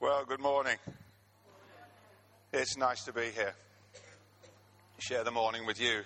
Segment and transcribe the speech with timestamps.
[0.00, 0.76] Well, good morning.
[2.52, 3.52] It's nice to be here.
[4.98, 6.02] Share the morning with you.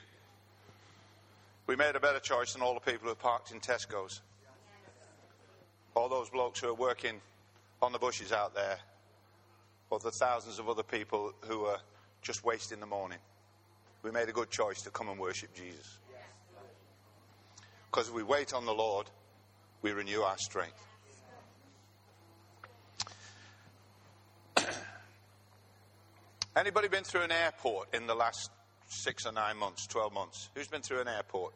[1.66, 4.22] We made a better choice than all the people who parked in Tesco's.
[5.94, 7.20] All those blokes who are working
[7.82, 8.78] on the bushes out there,
[9.90, 11.80] or the thousands of other people who are
[12.22, 13.18] just wasting the morning.
[14.02, 15.98] We made a good choice to come and worship Jesus.
[17.90, 19.10] Because we wait on the Lord,
[19.82, 20.82] we renew our strength.
[26.54, 28.50] Anybody been through an airport in the last
[28.86, 30.50] six or nine months, 12 months?
[30.54, 31.54] Who's been through an airport?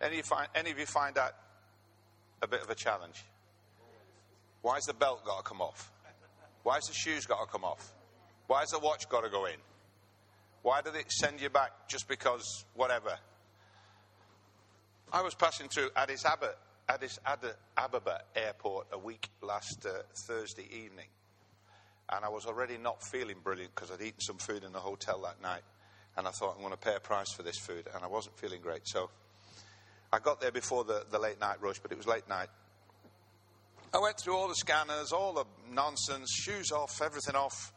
[0.00, 1.36] Any of you find, any of you find that
[2.42, 3.24] a bit of a challenge?
[4.62, 5.92] Why's the belt got to come off?
[6.64, 7.92] Why's the shoes got to come off?
[8.48, 9.54] Why's the watch got to go in?
[10.62, 13.16] Why did it send you back just because whatever?
[15.12, 16.54] I was passing through Addis Ababa,
[16.88, 17.20] Addis
[17.76, 21.06] Ababa Airport a week last uh, Thursday evening
[22.12, 25.20] and I was already not feeling brilliant because I'd eaten some food in the hotel
[25.22, 25.62] that night.
[26.16, 27.86] And I thought, I'm going to pay a price for this food.
[27.94, 28.82] And I wasn't feeling great.
[28.84, 29.10] So
[30.12, 32.48] I got there before the, the late night rush, but it was late night.
[33.94, 37.72] I went through all the scanners, all the nonsense, shoes off, everything off,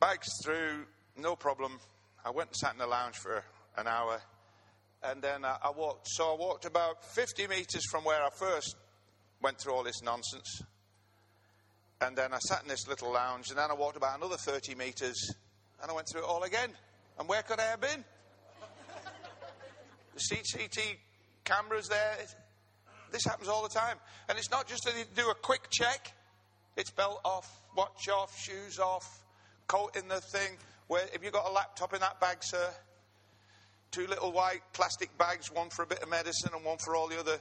[0.00, 1.80] bags through, no problem.
[2.24, 3.44] I went and sat in the lounge for
[3.76, 4.20] an hour.
[5.02, 6.08] And then I, I walked.
[6.08, 8.76] So I walked about 50 meters from where I first
[9.42, 10.62] went through all this nonsense.
[12.02, 14.74] And then I sat in this little lounge, and then I walked about another 30
[14.74, 15.34] metres,
[15.80, 16.70] and I went through it all again.
[17.18, 18.04] And where could I have been?
[20.14, 20.96] the CCT
[21.44, 22.16] cameras there.
[23.12, 23.98] This happens all the time.
[24.28, 26.12] And it's not just that you do a quick check,
[26.76, 29.24] it's belt off, watch off, shoes off,
[29.68, 30.56] coat in the thing.
[30.88, 32.68] Where, have you got a laptop in that bag, sir?
[33.92, 37.08] Two little white plastic bags, one for a bit of medicine and one for all
[37.08, 37.38] the other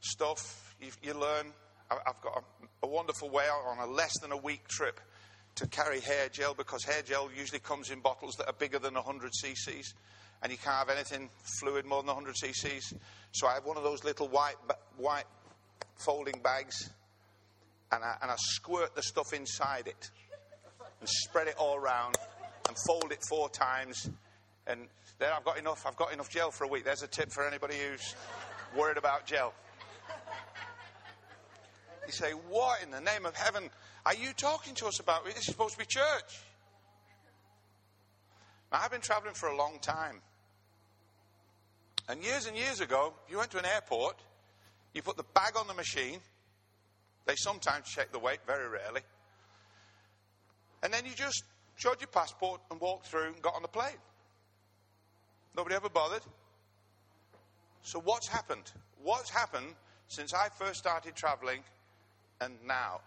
[0.00, 1.52] stuff you, you learn.
[1.90, 5.00] I've got a, a wonderful way on a less than a week trip
[5.56, 8.94] to carry hair gel because hair gel usually comes in bottles that are bigger than
[8.94, 9.94] 100 cc's
[10.42, 11.28] and you can't have anything
[11.60, 12.94] fluid more than 100 cc's.
[13.32, 14.56] So I have one of those little white,
[14.96, 15.24] white
[15.96, 16.90] folding bags
[17.92, 20.10] and I, and I squirt the stuff inside it
[21.00, 22.16] and spread it all around
[22.68, 24.08] and fold it four times.
[24.66, 24.86] And
[25.18, 25.84] there I've got enough.
[25.86, 26.84] I've got enough gel for a week.
[26.84, 28.14] There's a tip for anybody who's
[28.76, 29.52] worried about gel.
[32.10, 33.70] You say, What in the name of heaven
[34.04, 35.24] are you talking to us about?
[35.24, 36.40] This is supposed to be church.
[38.72, 40.16] Now, I've been traveling for a long time.
[42.08, 44.16] And years and years ago, you went to an airport,
[44.92, 46.18] you put the bag on the machine.
[47.26, 49.02] They sometimes check the weight, very rarely.
[50.82, 51.44] And then you just
[51.76, 54.00] showed your passport and walked through and got on the plane.
[55.56, 56.22] Nobody ever bothered.
[57.84, 58.72] So, what's happened?
[59.00, 59.76] What's happened
[60.08, 61.62] since I first started traveling
[62.40, 63.00] and now.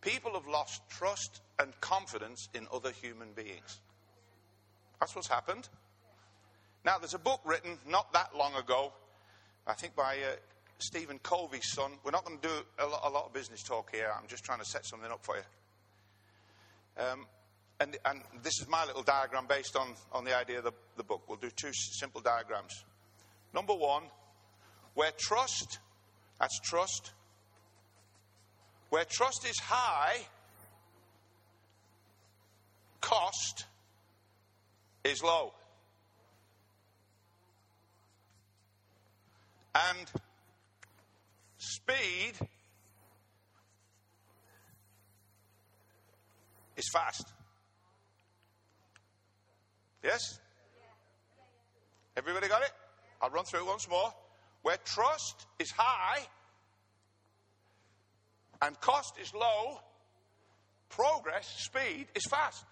[0.00, 3.80] People have lost trust and confidence in other human beings.
[4.98, 5.68] That's what's happened.
[6.84, 8.92] Now, there's a book written not that long ago,
[9.66, 10.34] I think by uh,
[10.78, 11.92] Stephen Covey's son.
[12.04, 14.10] We're not going to do a lot, a lot, of business talk here.
[14.16, 17.04] I'm just trying to set something up for you.
[17.04, 17.26] Um,
[17.78, 21.04] and, and, this is my little diagram based on, on the idea of the, the
[21.04, 21.22] book.
[21.28, 22.84] We'll do two simple diagrams.
[23.54, 24.04] Number one,
[24.94, 25.78] where trust,
[26.38, 27.12] that's trust,
[28.92, 30.18] where trust is high,
[33.00, 33.64] cost
[35.02, 35.54] is low.
[39.74, 40.10] And
[41.56, 42.34] speed
[46.76, 47.32] is fast.
[50.04, 50.20] Yes?
[52.14, 52.72] Everybody got it?
[53.22, 54.12] I'll run through it once more.
[54.60, 56.26] Where trust is high,
[58.62, 59.80] and cost is low,
[60.88, 62.64] progress, speed is fast.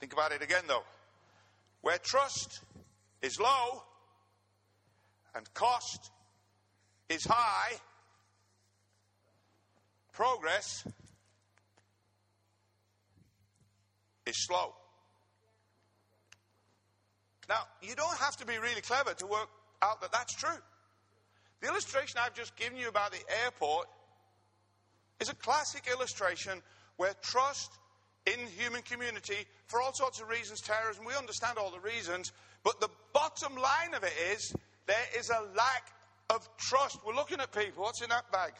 [0.00, 0.84] Think about it again though.
[1.82, 2.60] Where trust
[3.22, 3.82] is low
[5.34, 6.10] and cost
[7.08, 7.76] is high,
[10.12, 10.86] progress
[14.24, 14.74] is slow.
[17.48, 19.48] Now, you don't have to be really clever to work
[19.82, 20.58] out that that's true.
[21.60, 23.86] The illustration I've just given you about the airport
[25.20, 26.60] is a classic illustration
[26.96, 27.72] where trust
[28.26, 32.32] in human community, for all sorts of reasons, terrorism, we understand all the reasons,
[32.64, 34.54] but the bottom line of it is
[34.86, 35.92] there is a lack
[36.30, 36.98] of trust.
[37.06, 37.84] We're looking at people.
[37.84, 38.52] What's in that bag?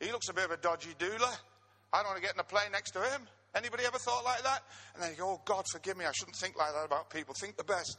[0.00, 1.34] He looks a bit of a dodgy doula.
[1.92, 3.22] I don't want to get in a plane next to him.
[3.54, 4.62] Anybody ever thought like that?
[4.94, 6.04] And then you go, oh, God, forgive me.
[6.04, 7.34] I shouldn't think like that about people.
[7.34, 7.98] Think the best.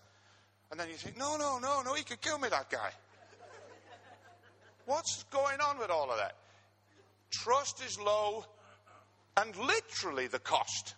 [0.71, 2.89] And then you think, no, no, no, no, he could kill me, that guy.
[4.85, 6.35] What's going on with all of that?
[7.31, 8.45] Trust is low,
[9.37, 10.95] and literally the cost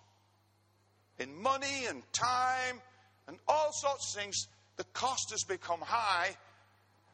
[1.19, 2.81] in money and time
[3.27, 4.47] and all sorts of things,
[4.77, 6.35] the cost has become high,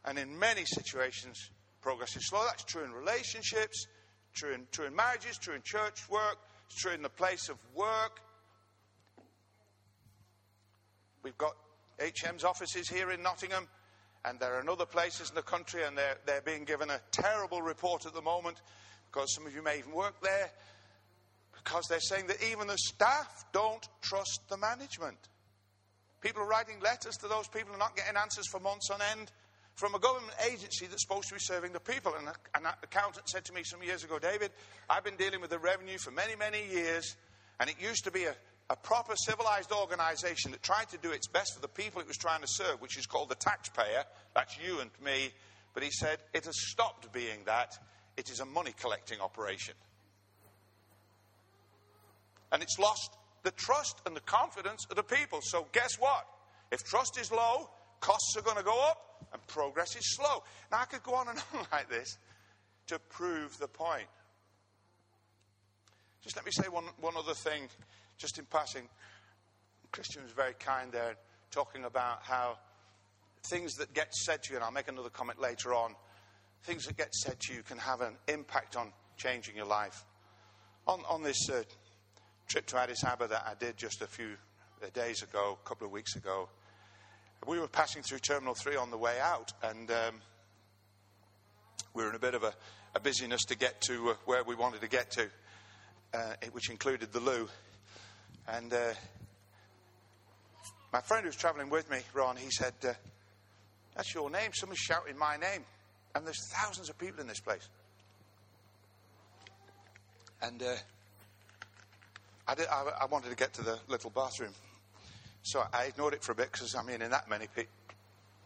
[0.06, 1.38] and in many situations,
[1.82, 2.44] progress is slow.
[2.46, 3.88] That's true in relationships,
[4.34, 6.38] true in, true in marriages, true in church work,
[6.78, 8.22] true in the place of work.
[11.24, 11.54] We've got
[12.00, 13.68] HM's offices here in Nottingham,
[14.26, 17.62] and there are other places in the country, and they're, they're being given a terrible
[17.62, 18.62] report at the moment
[19.12, 20.52] because some of you may even work there
[21.64, 25.18] because they're saying that even the staff don't trust the management.
[26.22, 29.32] People are writing letters to those people and not getting answers for months on end
[29.76, 32.14] from a government agency that's supposed to be serving the people.
[32.18, 34.52] And an accountant said to me some years ago, David,
[34.90, 37.16] I've been dealing with the revenue for many, many years,
[37.60, 38.36] and it used to be a,
[38.72, 42.16] a proper civilized organization that tried to do its best for the people it was
[42.16, 44.06] trying to serve, which is called the taxpayer.
[44.34, 45.32] That's you and me.
[45.74, 47.74] But he said, it has stopped being that.
[48.16, 49.74] It is a money collecting operation.
[52.54, 55.40] And it's lost the trust and the confidence of the people.
[55.44, 56.26] So, guess what?
[56.72, 57.70] If trust is low,
[58.00, 60.44] costs are going to go up and progress is slow.
[60.72, 62.18] Now, I could go on and on like this
[62.88, 64.08] to prove the point.
[66.24, 67.68] Just let me say one, one other thing,
[68.22, 68.88] just in passing.
[69.92, 71.16] Christian was very kind there,
[71.50, 72.58] talking about how
[73.44, 75.96] things that get said to you, and I'll make another comment later on,
[76.64, 80.06] things that get said to you can have an impact on changing your life.
[80.88, 81.64] On, on this uh,
[82.48, 84.36] trip to Addis Ababa that I did just a few
[84.84, 86.48] uh, days ago, a couple of weeks ago,
[87.48, 90.22] we were passing through Terminal 3 on the way out, and um,
[91.96, 92.54] we were in a bit of a,
[92.94, 95.28] a busyness to get to uh, where we wanted to get to,
[96.14, 97.50] uh, which included the loo.
[98.48, 98.94] And uh,
[100.92, 102.94] my friend who was travelling with me, Ron, he said, uh,
[103.96, 104.52] That's your name.
[104.54, 105.64] Someone's shouting my name.
[106.14, 107.68] And there's thousands of people in this place.
[110.42, 110.76] And uh,
[112.48, 114.54] I, did, I, I, wanted to get to the little bathroom.
[115.44, 117.68] So I ignored it for a bit because, I mean, in that many pe-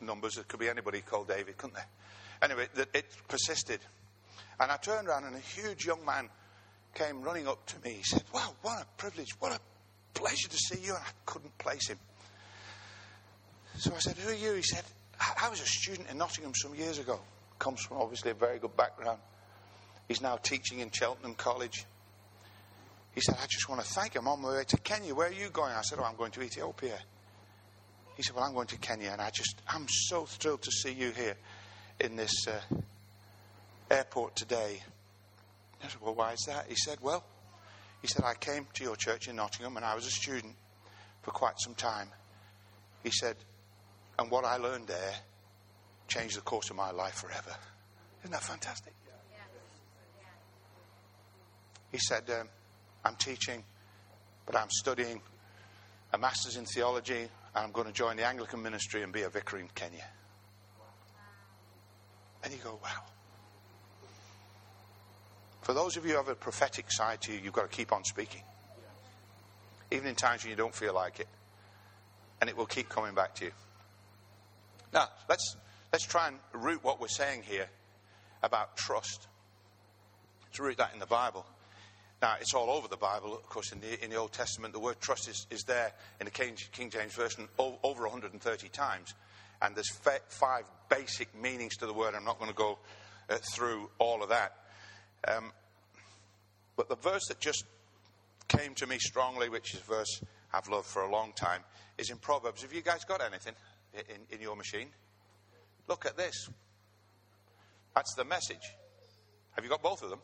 [0.01, 1.87] numbers, there could be anybody called David, couldn't there?
[2.41, 3.79] Anyway, it, it persisted.
[4.59, 6.29] And I turned around and a huge young man
[6.93, 7.95] came running up to me.
[7.95, 9.59] He said, Wow, what a privilege, what a
[10.15, 10.95] pleasure to see you.
[10.95, 11.99] And I couldn't place him.
[13.77, 14.53] So I said, Who are you?
[14.55, 14.83] He said,
[15.19, 17.19] I, was a student in Nottingham some years ago.
[17.59, 19.19] Comes from obviously a very good background.
[20.07, 21.85] He's now teaching in Cheltenham College.
[23.13, 24.23] He said, I just want to thank him.
[24.23, 25.15] I'm on my way to Kenya.
[25.15, 25.71] Where are you going?
[25.71, 26.97] I said, Oh, I'm going to Ethiopia.
[28.15, 29.09] He said, Well, I'm going to Kenya.
[29.11, 31.35] And I just, I'm so thrilled to see you here
[31.99, 32.59] in this uh,
[33.89, 34.81] airport today.
[35.83, 36.65] I said, Well, why is that?
[36.67, 37.23] He said, Well,
[38.01, 40.55] he said, I came to your church in Nottingham and I was a student
[41.21, 42.09] for quite some time.
[43.03, 43.35] He said,
[44.19, 45.13] And what I learned there
[46.07, 47.55] changed the course of my life forever.
[48.21, 48.93] Isn't that fantastic?
[51.91, 52.49] He said, um,
[53.05, 53.63] I'm teaching,
[54.45, 55.21] but I'm studying
[56.11, 59.29] a master's in theology, and I'm going to join the Anglican ministry and be a
[59.29, 60.05] vicar in Kenya.
[62.43, 63.14] And you go, wow.
[65.65, 67.91] For those of you who have a prophetic side to you, you've got to keep
[67.91, 68.43] on speaking.
[69.89, 71.27] Even in times when you don't feel like it.
[72.39, 73.51] And it will keep coming back to you.
[74.93, 75.55] Now, let's,
[75.91, 77.67] let's try and root what we're saying here
[78.43, 79.25] about trust.
[80.43, 81.43] Let's root that in the Bible.
[82.21, 84.71] Now, it's all over the Bible, of course, in the, in the Old Testament.
[84.71, 89.15] The word trust is, is there in the King, King James Version over 130 times.
[89.63, 89.89] And there's
[90.29, 92.13] five basic meanings to the word.
[92.13, 92.77] I'm not going to go
[93.31, 94.57] uh, through all of that.
[95.27, 95.51] Um,
[96.75, 97.63] but the verse that just
[98.47, 100.21] came to me strongly, which is a verse
[100.53, 101.61] I've loved for a long time,
[101.97, 102.61] is in Proverbs.
[102.61, 103.53] Have you guys got anything
[103.93, 104.87] in, in your machine?
[105.87, 106.49] Look at this.
[107.95, 108.73] That's the message.
[109.51, 110.19] Have you got both of them?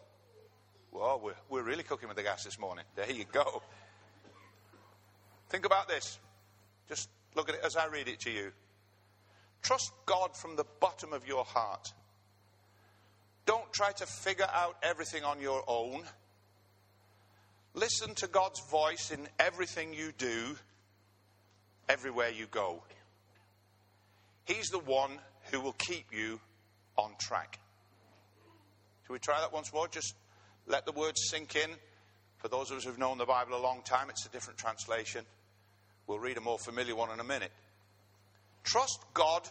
[0.92, 2.84] Well, we're, we're really cooking with the gas this morning.
[2.96, 3.62] There you go.
[5.50, 6.20] Think about this.
[6.90, 8.52] Just look at it as I read it to you.
[9.62, 11.94] Trust God from the bottom of your heart.
[13.46, 16.04] Don't try to figure out everything on your own.
[17.74, 20.56] Listen to God's voice in everything you do,
[21.88, 22.84] everywhere you go.
[24.46, 25.12] He's the one
[25.52, 26.40] who will keep you
[26.98, 27.60] on track.
[29.06, 29.88] Shall we try that once more?
[29.88, 30.14] Just
[30.68, 31.70] let the words sink in.
[32.38, 35.26] For those of us who've known the Bible a long time, it's a different translation.
[36.08, 37.52] We'll read a more familiar one in a minute.
[38.64, 39.48] Trust God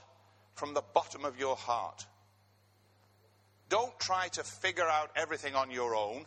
[0.54, 2.04] from the bottom of your heart.
[3.70, 6.26] Don't try to figure out everything on your own.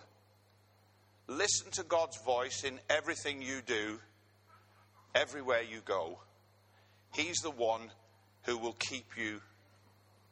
[1.28, 4.00] Listen to God's voice in everything you do,
[5.14, 6.20] everywhere you go.
[7.14, 7.92] He's the one
[8.44, 9.42] who will keep you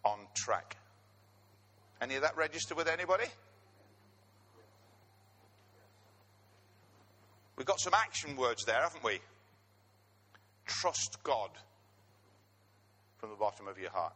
[0.06, 0.77] on track.
[2.01, 3.25] Any of that register with anybody?
[7.58, 9.20] We've got some action words there, haven't we?
[10.65, 11.50] Trust God
[13.18, 14.15] from the bottom of your heart.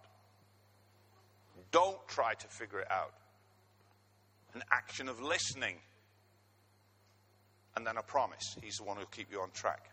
[1.72, 3.14] Don't try to figure it out.
[4.54, 5.76] An action of listening.
[7.76, 8.56] And then a promise.
[8.62, 9.90] He's the one who'll keep you on track.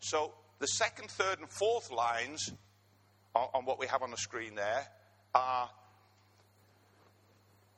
[0.00, 2.50] So the second, third, and fourth lines
[3.34, 4.86] on, what we have on the screen there
[5.34, 5.68] are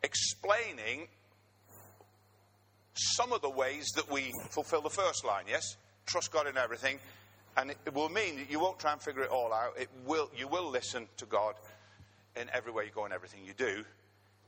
[0.02, 1.08] explaining
[2.94, 5.62] some of the ways that we fulfill the first line, yes?
[6.06, 6.98] Trust God in everything.
[7.56, 9.72] And it will mean that you won't try and figure it all out.
[9.78, 11.54] It will, you will listen to God
[12.36, 13.84] in every way you go and everything you do.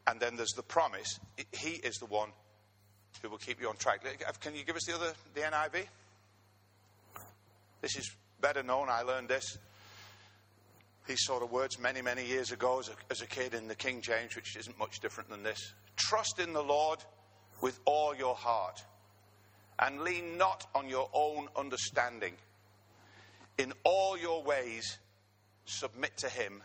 [0.07, 1.19] And then there's the promise.
[1.53, 2.31] He is the one
[3.21, 4.05] who will keep you on track.
[4.05, 5.87] Uh, can you give us the other, the NIV?
[7.81, 8.11] This is
[8.41, 8.89] better known.
[8.89, 9.59] I learned this.
[11.07, 13.75] These sort of words many, many years ago as a, as a kid in the
[13.75, 15.75] King James, which isn't much different than this.
[15.97, 17.01] Trust in the Lord
[17.61, 18.83] with all your heart
[19.79, 22.35] and lean not on your own understanding.
[23.59, 24.99] In all your ways,
[25.65, 26.62] submit to Him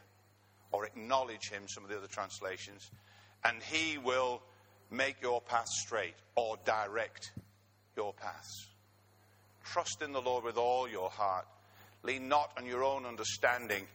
[0.71, 2.89] or acknowledge Him, some of the other translations,
[3.43, 4.41] and He will
[4.89, 7.31] make your path straight or direct
[7.95, 8.67] your paths.
[9.63, 11.45] Trust in the Lord with all your heart.
[12.03, 13.85] Lean not on your own understanding.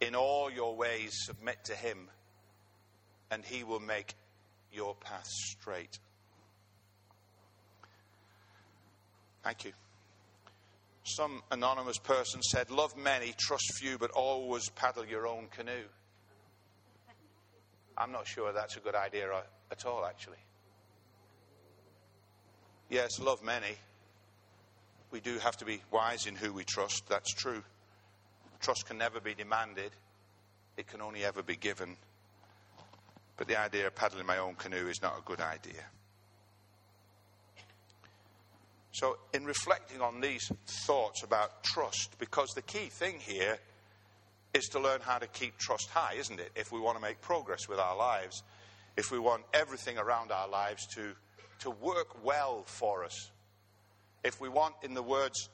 [0.00, 2.08] In all your ways, submit to Him,
[3.30, 4.14] and He will make
[4.72, 5.98] your path straight.
[9.44, 9.72] Thank you.
[11.04, 15.84] Some anonymous person said, Love many, trust few, but always paddle your own canoe.
[18.02, 20.38] I'm not sure that's a good idea uh, at all, actually.
[22.90, 23.76] Yes, love many.
[25.12, 27.08] We do have to be wise in who we trust.
[27.08, 27.62] That's true.
[28.60, 29.92] Trust can never be demanded,
[30.76, 31.96] it can only ever be given.
[33.36, 35.84] But the idea of paddling my own canoe is not a good idea.
[38.90, 40.50] So, in reflecting on these
[40.86, 43.58] thoughts about trust, because the key thing here
[44.54, 46.50] is to learn how to keep trust high, isn't it?
[46.54, 48.42] If we want to make progress with our lives,
[48.96, 51.12] if we want everything around our lives to,
[51.60, 53.30] to work well for us,
[54.24, 55.48] if we want, in the words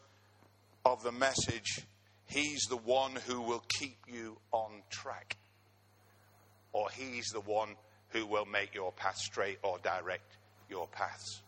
[0.85, 1.81] of the message,
[2.27, 5.39] He's the one who will keep you on track,
[6.73, 7.77] or He's the one
[8.11, 10.37] who will make your path straight or direct
[10.69, 11.43] your paths.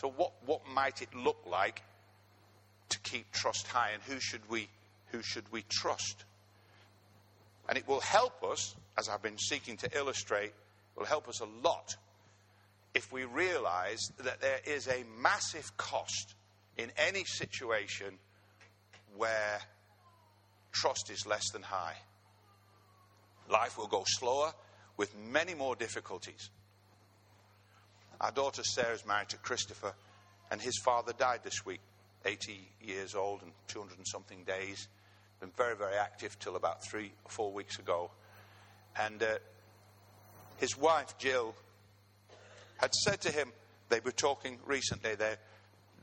[0.00, 1.82] So, what, what might it look like
[2.90, 4.68] to keep trust high, and who should we,
[5.12, 6.24] who should we trust?
[7.68, 10.52] And it will help us, as I've been seeking to illustrate,
[10.96, 11.96] will help us a lot
[12.94, 16.34] if we realize that there is a massive cost
[16.78, 18.18] in any situation
[19.16, 19.60] where
[20.72, 21.94] trust is less than high.
[23.50, 24.52] Life will go slower
[24.96, 26.50] with many more difficulties.
[28.20, 29.92] Our daughter Sarah is married to Christopher,
[30.50, 31.80] and his father died this week,
[32.24, 34.88] 80 years old and 200 and something days.
[35.40, 38.10] Been very, very active till about three or four weeks ago.
[38.98, 39.38] And uh,
[40.56, 41.54] his wife, Jill,
[42.78, 43.52] had said to him,
[43.88, 45.38] they were talking recently, they're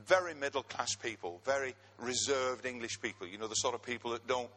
[0.06, 4.26] very middle class people, very reserved English people, you know, the sort of people that
[4.26, 4.50] don't,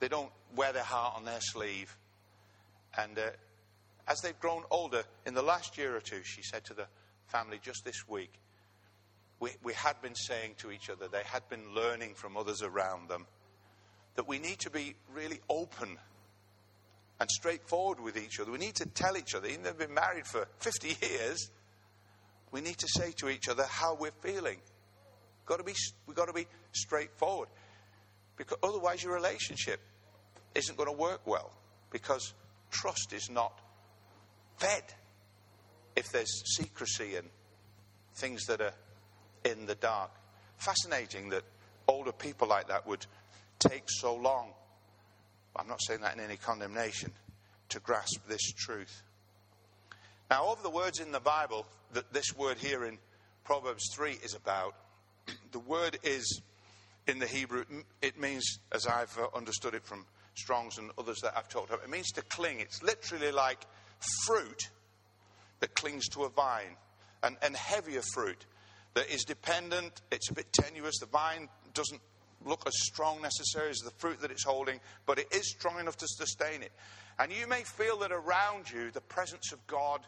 [0.00, 1.96] they don't wear their heart on their sleeve.
[2.96, 3.30] And uh,
[4.08, 6.86] as they've grown older, in the last year or two, she said to the
[7.26, 8.32] family just this week,
[9.40, 13.08] we, we had been saying to each other, they had been learning from others around
[13.08, 13.26] them,
[14.16, 15.96] that we need to be really open
[17.20, 18.50] and straightforward with each other.
[18.50, 21.50] We need to tell each other, even though we've been married for 50 years,
[22.50, 24.58] we need to say to each other how we're feeling.
[25.44, 25.74] Got to be,
[26.06, 27.48] we've got to be straightforward.
[28.36, 29.80] Because otherwise, your relationship
[30.54, 31.52] isn't going to work well.
[31.90, 32.34] Because
[32.70, 33.58] trust is not
[34.58, 34.82] fed
[35.94, 37.28] if there's secrecy and
[38.14, 38.74] things that are
[39.44, 40.10] in the dark.
[40.58, 41.44] Fascinating that
[41.88, 43.06] older people like that would
[43.58, 44.52] take so long.
[45.54, 47.12] I'm not saying that in any condemnation
[47.70, 49.02] to grasp this truth.
[50.30, 52.98] Now, of the words in the Bible that this word here in
[53.44, 54.74] Proverbs 3 is about,
[55.52, 56.42] the word is
[57.06, 57.64] in the Hebrew,
[58.02, 61.84] it means, as I've uh, understood it from Strong's and others that I've talked about,
[61.84, 62.60] it means to cling.
[62.60, 63.64] It's literally like
[64.24, 64.68] fruit
[65.60, 66.76] that clings to a vine,
[67.22, 68.44] and, and heavier fruit
[68.94, 70.98] that is dependent, it's a bit tenuous.
[70.98, 72.00] The vine doesn't
[72.46, 75.96] look as strong necessarily as the fruit that it's holding, but it is strong enough
[75.98, 76.72] to sustain it.
[77.18, 80.00] And you may feel that around you, the presence of God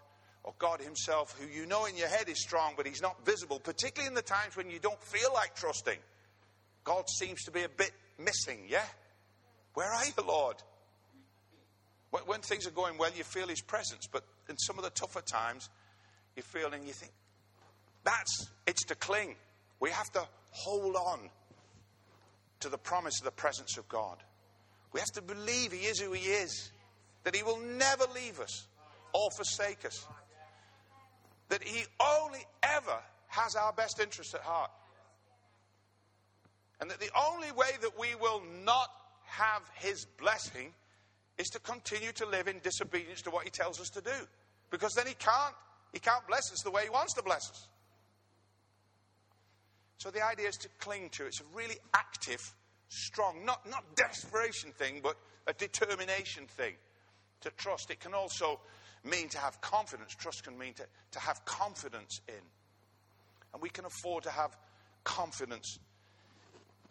[0.44, 3.58] or God Himself, who you know in your head is strong, but He's not visible,
[3.58, 5.98] particularly in the times when you don't feel like trusting.
[6.84, 8.84] God seems to be a bit missing, yeah?
[9.74, 10.56] Where are you, Lord?
[12.10, 14.06] When, when things are going well, you feel His presence.
[14.10, 15.68] But in some of the tougher times,
[16.36, 17.12] you feel and you think,
[18.04, 19.34] that's, it's to cling.
[19.80, 21.30] We have to hold on
[22.60, 24.16] to the promise of the presence of God.
[24.92, 26.72] We have to believe He is who He is,
[27.24, 28.66] that He will never leave us
[29.12, 30.06] or forsake us,
[31.48, 32.98] that He only ever
[33.28, 34.70] has our best interest at heart.
[36.80, 38.88] And that the only way that we will not
[39.24, 40.72] have His blessing
[41.36, 44.26] is to continue to live in disobedience to what He tells us to do.
[44.70, 45.54] Because then He can't,
[45.92, 47.68] He can't bless us the way He wants to bless us.
[49.98, 51.24] So the idea is to cling to.
[51.24, 51.28] it.
[51.28, 52.40] It's a really active,
[52.88, 56.74] strong, not, not desperation thing, but a determination thing.
[57.42, 57.90] To trust.
[57.90, 58.58] It can also
[59.04, 60.12] mean to have confidence.
[60.14, 62.34] Trust can mean to, to have confidence in.
[63.52, 64.56] And we can afford to have
[65.04, 65.78] confidence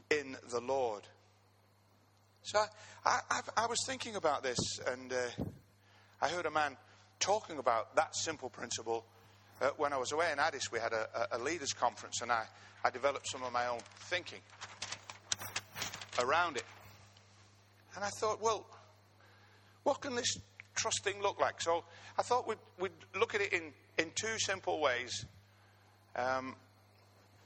[0.09, 1.03] in the Lord.
[2.43, 2.59] So
[3.05, 5.43] I, I, I was thinking about this, and uh,
[6.21, 6.77] I heard a man
[7.19, 9.05] talking about that simple principle
[9.61, 10.71] uh, when I was away in Addis.
[10.71, 12.45] We had a, a, leaders' conference, and I,
[12.87, 14.39] I developed some of my own thinking
[16.19, 16.63] around it.
[17.95, 18.65] And I thought, well,
[19.83, 20.37] what can this
[20.73, 21.59] trusting look like?
[21.59, 21.83] So
[22.17, 25.25] I thought we'd, we'd look at it in, in two simple ways.
[26.15, 26.55] Um,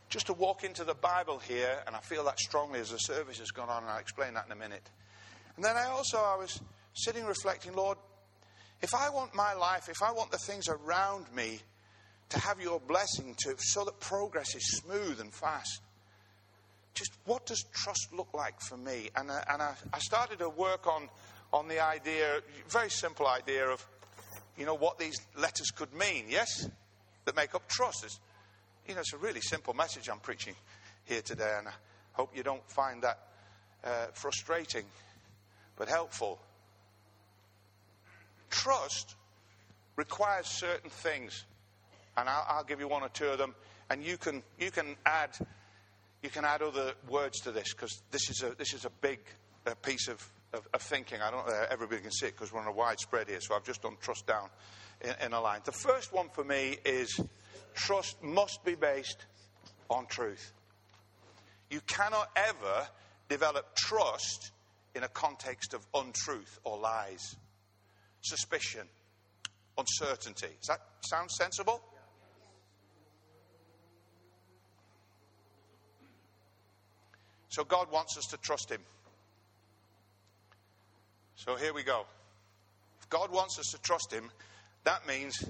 [0.10, 3.40] just to walk into the Bible here, and I feel that strongly as the service
[3.40, 4.92] has gone on, and I'll explain that in a minute.
[5.56, 6.62] And then I also I was
[6.94, 7.98] sitting reflecting, Lord,
[8.84, 11.62] if I want my life, if I want the things around me
[12.32, 15.82] to have your blessing to so that progress is smooth and fast,
[16.94, 19.10] just what does trust look like for me?
[19.16, 21.10] And, uh, and I, I started to work on,
[21.54, 23.86] on the idea, very simple idea of,
[24.58, 26.68] you know, what these letters could mean, yes?
[27.26, 28.04] That make up trust.
[28.04, 28.20] It's,
[28.88, 30.56] you know, it's a really simple message I'm preaching
[31.06, 31.74] here today, and I
[32.14, 33.20] hope you don't find that
[33.84, 34.86] uh, frustrating,
[35.78, 36.40] but helpful.
[38.50, 39.16] Trust
[39.96, 41.46] requires certain things,
[42.22, 43.56] and I'll, I'll give you one or two of them,
[43.90, 45.32] and you can you can add
[46.22, 49.20] you can add other words to this because this is a this is a big
[49.82, 51.20] piece of, of, of, thinking.
[51.22, 53.56] I don't know everybody can see it because we're on a wide spread here, so
[53.56, 54.50] I've just done trust down
[55.02, 55.62] in, in a line.
[55.66, 57.20] The first one for me is
[57.74, 59.26] trust must be based
[59.90, 60.54] on truth.
[61.70, 62.88] You cannot ever
[63.30, 64.52] develop trust
[64.94, 67.36] in a context of untruth or lies,
[68.22, 68.88] suspicion,
[69.78, 70.50] uncertainty.
[70.60, 71.82] Does that sound sensible?
[77.52, 78.82] So God wants us to trust Him.
[81.36, 82.06] So here we go.
[83.02, 84.32] If God wants us to trust Him,
[84.86, 85.44] that means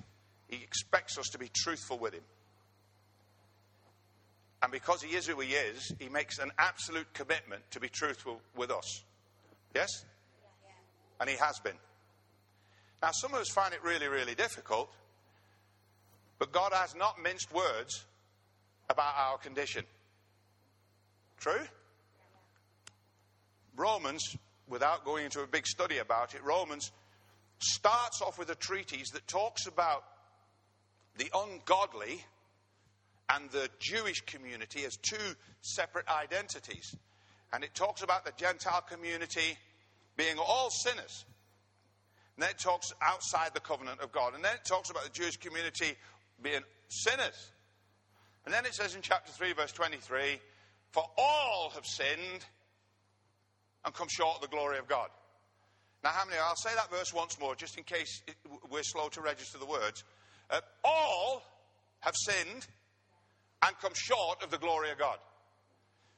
[0.51, 2.23] he expects us to be truthful with Him.
[4.63, 8.41] And because He is who He is, He makes an absolute commitment to be truthful
[8.55, 9.03] with us.
[9.75, 9.89] Yes?
[11.19, 11.77] And He has been.
[13.01, 14.89] Now, some of us find it really, really difficult,
[16.39, 18.05] but God has not minced words
[18.89, 19.83] about our condition.
[21.39, 21.61] True?
[23.75, 24.35] Romans,
[24.67, 26.91] without going into a big study about it, Romans
[27.59, 30.03] starts off with a treatise that talks about
[31.17, 32.23] the ungodly
[33.29, 36.95] and the Jewish community as two separate identities.
[37.53, 39.57] And it talks about the Gentile community
[40.17, 41.25] being all sinners.
[42.35, 44.35] And then it talks outside the covenant of God.
[44.35, 45.95] And then it talks about the Jewish community
[46.41, 47.51] being sinners.
[48.45, 50.39] And then it says in chapter 3, verse 23
[50.91, 52.45] For all have sinned
[53.85, 55.09] and come short of the glory of God.
[56.03, 56.37] Now, how many?
[56.39, 58.23] I'll say that verse once more, just in case
[58.69, 60.03] we're slow to register the words.
[60.49, 61.43] Uh, all
[61.99, 62.67] have sinned
[63.63, 65.17] and come short of the glory of God.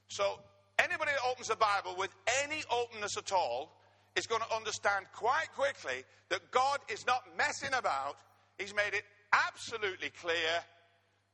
[0.08, 0.39] So,
[0.80, 2.12] anybody that opens the Bible with
[2.43, 3.78] any openness at all
[4.15, 8.15] is going to understand quite quickly that God is not messing about.
[8.58, 10.63] He's made it absolutely clear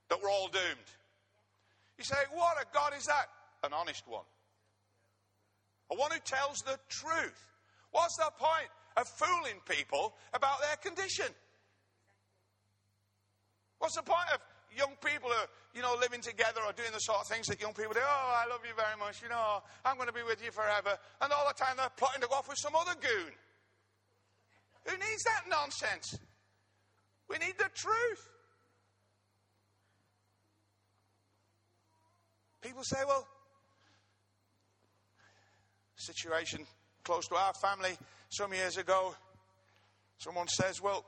[0.10, 0.90] that we're all doomed.
[1.98, 3.28] You say, What a God is that?
[3.64, 4.24] An honest one.
[5.92, 7.46] A one who tells the truth.
[7.92, 11.34] What's the point of fooling people about their condition?
[13.80, 14.42] What's the point of
[14.76, 17.74] young people who, you know, living together or doing the sort of things that young
[17.74, 18.04] people do?
[18.04, 20.98] Oh, I love you very much, you know, I'm going to be with you forever.
[21.22, 23.32] And all the time they're plotting to go off with some other goon.
[24.86, 26.20] Who needs that nonsense?
[27.30, 28.30] We need the truth.
[32.62, 33.26] People say, well,
[36.14, 36.66] situation
[37.04, 37.98] close to our family
[38.30, 39.16] some years ago,
[40.18, 41.06] someone says, well,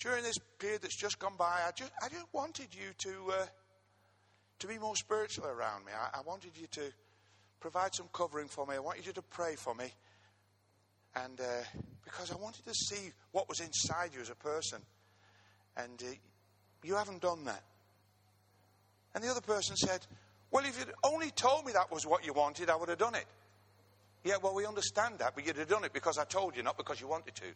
[0.00, 3.46] during this period that's just gone by, I just, I just wanted you to, uh,
[4.60, 5.92] to be more spiritual around me.
[5.92, 6.92] I, I wanted you to
[7.60, 8.76] provide some covering for me.
[8.76, 9.92] I wanted you to pray for me.
[11.14, 11.44] And uh,
[12.04, 14.80] because I wanted to see what was inside you as a person.
[15.76, 16.14] And uh,
[16.82, 17.62] you haven't done that.
[19.14, 20.06] And the other person said,
[20.50, 23.14] Well, if you'd only told me that was what you wanted, I would have done
[23.14, 23.26] it.
[24.22, 26.76] Yeah, well, we understand that, but you'd have done it because I told you, not
[26.76, 27.46] because you wanted to.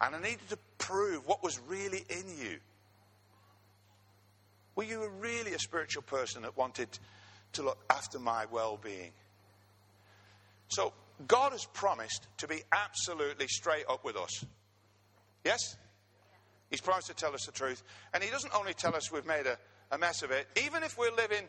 [0.00, 2.58] And I needed to prove what was really in you.
[4.76, 6.88] Were you really a spiritual person that wanted
[7.52, 9.12] to look after my well being?
[10.68, 10.92] So,
[11.26, 14.44] God has promised to be absolutely straight up with us.
[15.44, 15.76] Yes?
[16.70, 17.82] He's promised to tell us the truth.
[18.14, 19.58] And He doesn't only tell us we've made a,
[19.90, 21.48] a mess of it, even if we're living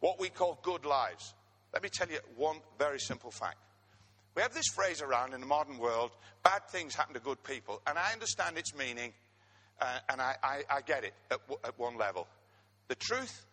[0.00, 1.34] what we call good lives.
[1.76, 3.58] Let me tell you one very simple fact.
[4.34, 6.10] We have this phrase around in the modern world
[6.42, 7.82] bad things happen to good people.
[7.86, 9.12] And I understand its meaning,
[9.78, 12.28] uh, and I, I, I, get it at, at one level.
[12.88, 13.44] The truth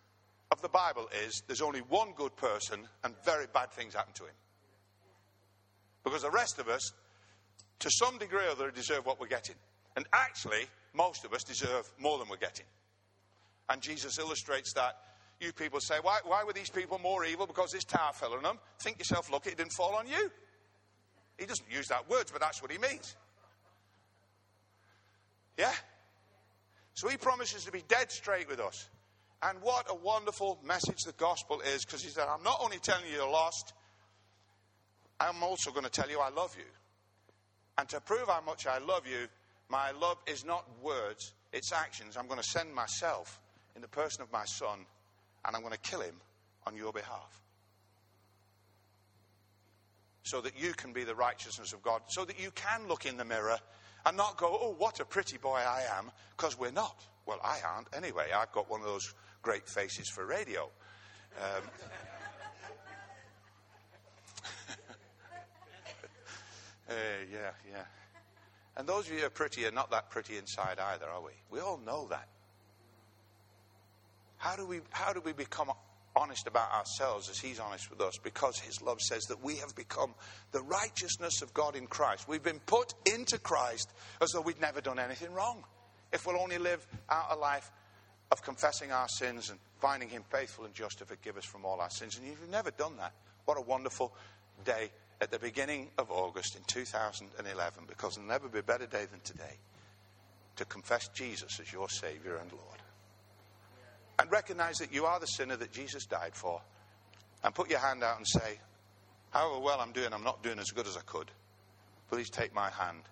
[0.50, 4.22] of the Bible is there's only one good person, and very bad things happen to
[4.22, 4.34] him.
[6.02, 6.92] Because the rest of us,
[7.80, 9.56] to some degree or other, deserve what we're getting.
[9.96, 12.64] And actually, most of us deserve more than we're getting.
[13.68, 14.96] And Jesus illustrates that.
[15.40, 17.46] You people say, why, why were these people more evil?
[17.46, 18.58] Because this tower fell on them.
[18.80, 20.30] Think yourself lucky it didn't fall on you.
[21.38, 23.16] He doesn't use that words, but that's what he means.
[25.58, 25.72] Yeah?
[26.94, 28.88] So he promises to be dead straight with us.
[29.42, 33.04] And what a wonderful message the gospel is, because he said, I'm not only telling
[33.06, 33.74] you you're lost,
[35.20, 36.64] I'm also going to tell you I love you.
[37.76, 39.26] And to prove how much I love you,
[39.68, 42.16] my love is not words, it's actions.
[42.16, 43.40] I'm going to send myself
[43.74, 44.86] in the person of my son,
[45.44, 46.16] and I'm going to kill him
[46.66, 47.42] on your behalf.
[50.22, 53.16] So that you can be the righteousness of God, so that you can look in
[53.16, 53.58] the mirror
[54.06, 57.04] and not go, oh, what a pretty boy I am, because we're not.
[57.26, 58.28] Well, I aren't anyway.
[58.34, 60.70] I've got one of those great faces for radio.
[61.40, 61.62] Um,
[66.88, 66.92] uh,
[67.32, 67.84] yeah, yeah.
[68.76, 71.32] And those of you who are pretty are not that pretty inside either, are we?
[71.50, 72.28] We all know that.
[74.44, 75.70] How do we, how do we become
[76.14, 78.18] honest about ourselves as He's honest with us?
[78.22, 80.14] Because His love says that we have become
[80.52, 82.28] the righteousness of God in Christ.
[82.28, 83.88] We've been put into Christ
[84.20, 85.64] as though we'd never done anything wrong.
[86.12, 87.72] If we'll only live out a life
[88.30, 91.80] of confessing our sins and finding Him faithful and just to forgive us from all
[91.80, 92.18] our sins.
[92.18, 93.14] And if you've never done that,
[93.46, 94.14] what a wonderful
[94.66, 94.90] day
[95.22, 99.20] at the beginning of August in 2011, because there'll never be a better day than
[99.20, 99.56] today
[100.56, 102.83] to confess Jesus as your Savior and Lord.
[104.24, 106.58] And recognize that you are the sinner that Jesus died for.
[107.42, 108.58] And put your hand out and say,
[109.28, 111.30] However well I'm doing, I'm not doing as good as I could.
[112.08, 113.02] Please take my hand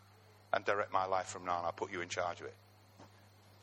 [0.55, 1.67] and direct my life from now on.
[1.67, 2.55] I'll put you in charge of it.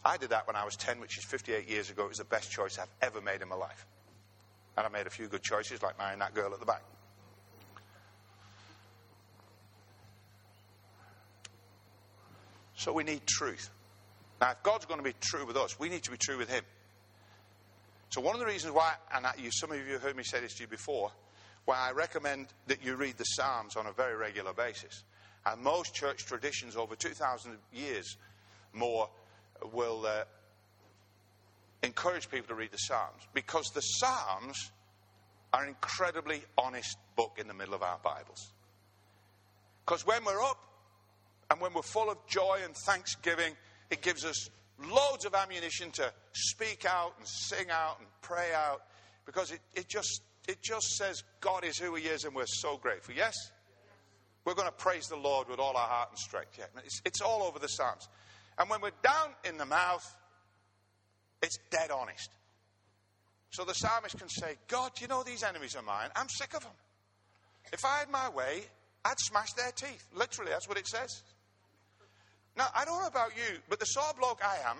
[0.05, 2.05] I did that when I was 10, which is 58 years ago.
[2.05, 3.87] It was the best choice I've ever made in my life.
[4.77, 6.83] And I made a few good choices, like marrying that girl at the back.
[12.75, 13.71] So we need truth.
[14.39, 16.51] Now, if God's going to be true with us, we need to be true with
[16.51, 16.63] Him.
[18.09, 20.39] So, one of the reasons why, and you, some of you have heard me say
[20.39, 21.11] this to you before,
[21.65, 25.03] why I recommend that you read the Psalms on a very regular basis.
[25.45, 28.17] And most church traditions over 2,000 years
[28.73, 29.09] more
[29.71, 30.23] will uh,
[31.83, 34.71] encourage people to read the Psalms because the Psalms
[35.53, 38.51] are an incredibly honest book in the middle of our Bibles.
[39.85, 40.59] Because when we're up
[41.49, 43.53] and when we're full of joy and thanksgiving,
[43.89, 44.49] it gives us
[44.87, 48.81] loads of ammunition to speak out and sing out and pray out
[49.25, 52.77] because it, it, just, it just says God is who He is and we're so
[52.77, 53.13] grateful.
[53.15, 53.35] Yes?
[54.45, 56.57] We're going to praise the Lord with all our heart and strength.
[56.57, 58.07] Yeah, it's, it's all over the Psalms.
[58.57, 60.03] And when we're down in the mouth,
[61.41, 62.29] it's dead honest.
[63.51, 66.09] So the psalmist can say, God, you know these enemies of mine.
[66.15, 66.71] I'm sick of them.
[67.71, 68.63] If I had my way,
[69.05, 70.05] I'd smash their teeth.
[70.13, 71.23] Literally, that's what it says.
[72.59, 74.79] Now, I don't know about you, but the sort of bloke I am,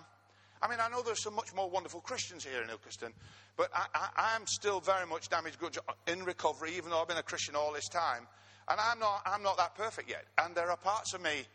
[0.62, 3.14] I mean, I know there's some much more wonderful Christians here in Ilkeston,
[3.56, 7.24] but I, am still very much damaged goods in recovery, even though I've been a
[7.24, 8.28] Christian all this time.
[8.68, 10.26] And I'm not, I'm not that perfect yet.
[10.38, 11.46] And there are parts of me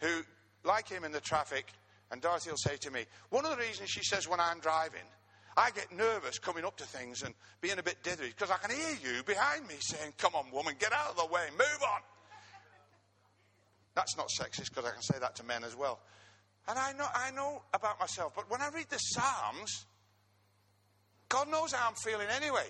[0.00, 0.20] who,
[0.64, 1.72] like him in the traffic,
[2.10, 5.08] and Dorothy will say to me, one of the reasons she says when I'm driving,
[5.56, 8.76] I get nervous coming up to things and being a bit dithery because I can
[8.76, 12.00] hear you behind me saying, Come on, woman, get out of the way, move on.
[13.94, 16.00] That's not sexist because I can say that to men as well.
[16.68, 19.86] And I know, I know about myself, but when I read the Psalms,
[21.28, 22.66] God knows how I'm feeling anyway.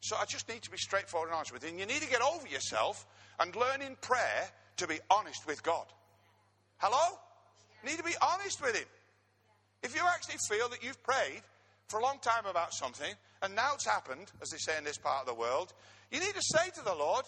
[0.00, 1.70] So I just need to be straightforward and honest with you.
[1.70, 3.06] And you need to get over yourself
[3.40, 5.86] and learn in prayer to be honest with God.
[6.78, 7.18] Hello?
[7.82, 8.86] You need to be honest with Him.
[9.82, 11.42] If you actually feel that you've prayed
[11.88, 14.98] for a long time about something and now it's happened, as they say in this
[14.98, 15.72] part of the world,
[16.10, 17.24] you need to say to the Lord,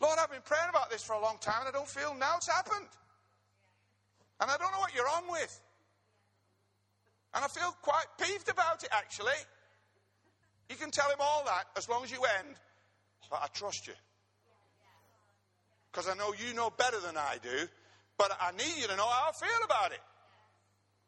[0.00, 2.36] Lord, I've been praying about this for a long time and I don't feel now
[2.36, 2.88] it's happened.
[4.40, 5.60] And I don't know what you're on with.
[7.34, 9.38] And I feel quite peeved about it, actually.
[10.70, 12.54] You can tell him all that as long as you end,
[13.30, 13.94] but I trust you.
[15.90, 17.66] Because I know you know better than I do,
[18.16, 20.00] but I need you to know how I feel about it.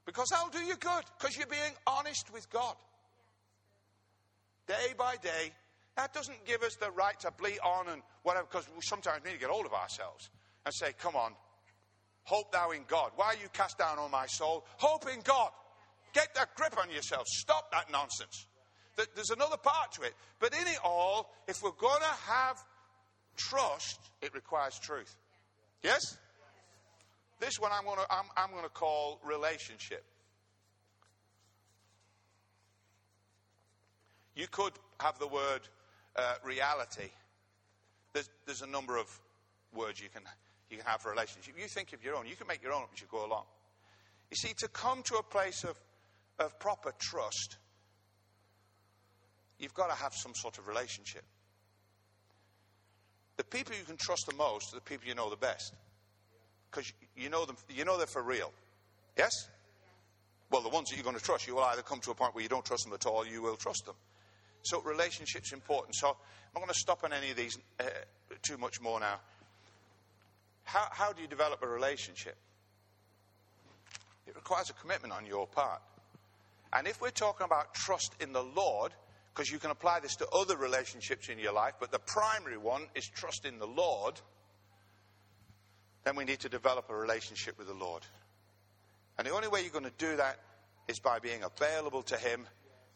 [0.07, 2.75] Because I'll do you good, because you're being honest with God.
[4.67, 5.53] Day by day,
[5.97, 9.33] that doesn't give us the right to bleat on and whatever, because we sometimes need
[9.33, 10.31] to get hold of ourselves
[10.65, 11.33] and say, Come on,
[12.25, 13.13] hope thou in God.
[13.17, 14.65] Why are you cast down on my soul?
[14.77, 15.51] Hope in God.
[16.13, 17.27] Get that grip on yourself.
[17.27, 18.47] Stop that nonsense.
[19.15, 20.15] There's another part to it.
[20.41, 22.63] But in it all, if we're going to have
[23.37, 25.17] trust, it requires truth.
[25.83, 26.19] Yes?
[27.39, 30.05] This one I'm going I'm, I'm going to call relationship.
[34.35, 35.61] You could have the word
[36.17, 37.11] uh, reality.
[38.13, 39.07] There's, there's a number of
[39.75, 40.23] words you can,
[40.71, 41.55] you can have for relationship.
[41.59, 42.27] You think of your own.
[42.27, 43.45] You can make your own as you go along.
[44.31, 45.77] You see, to come to a place of,
[46.39, 47.57] of proper trust,
[49.59, 51.25] you've got to have some sort of relationship.
[53.37, 55.75] The people you can trust the most are the people you know the best.
[56.71, 58.53] Because you know them, you know they're for real.
[59.17, 59.31] Yes?
[60.51, 62.35] Well, the ones that you're going to trust, you will either come to a point
[62.35, 63.95] where you don't trust them at all, you will trust them.
[64.63, 65.95] So relationship's important.
[65.97, 66.15] So I'm
[66.55, 67.85] not going to stop on any of these uh,
[68.43, 69.21] too much more now.
[70.65, 72.37] How, how do you develop a relationship?
[74.27, 75.81] It requires a commitment on your part.
[76.73, 78.93] And if we're talking about trust in the Lord,
[79.35, 82.87] because you can apply this to other relationships in your life, but the primary one
[82.95, 84.21] is trust in the Lord,
[86.05, 88.03] then we need to develop a relationship with the Lord.
[89.19, 90.39] And the only way you're going to do that
[90.89, 92.47] is by being available to Him,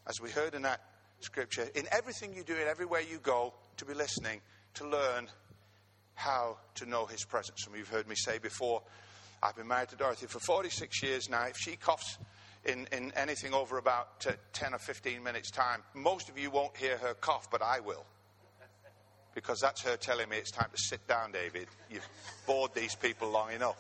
[0.07, 0.81] as we heard in that
[1.25, 4.41] scripture, in everything you do, in everywhere you go, to be listening,
[4.75, 5.29] to learn
[6.15, 7.65] how to know His presence.
[7.65, 8.83] Some of you have heard me say before,
[9.43, 11.45] I've been married to Dorothy for 46 years now.
[11.45, 12.19] If she coughs
[12.65, 16.77] in, in anything over about uh, 10 or 15 minutes' time, most of you won't
[16.77, 18.05] hear her cough, but I will.
[19.35, 21.67] Because that's her telling me it's time to sit down, David.
[21.91, 22.09] You've
[22.47, 23.77] bored these people long enough.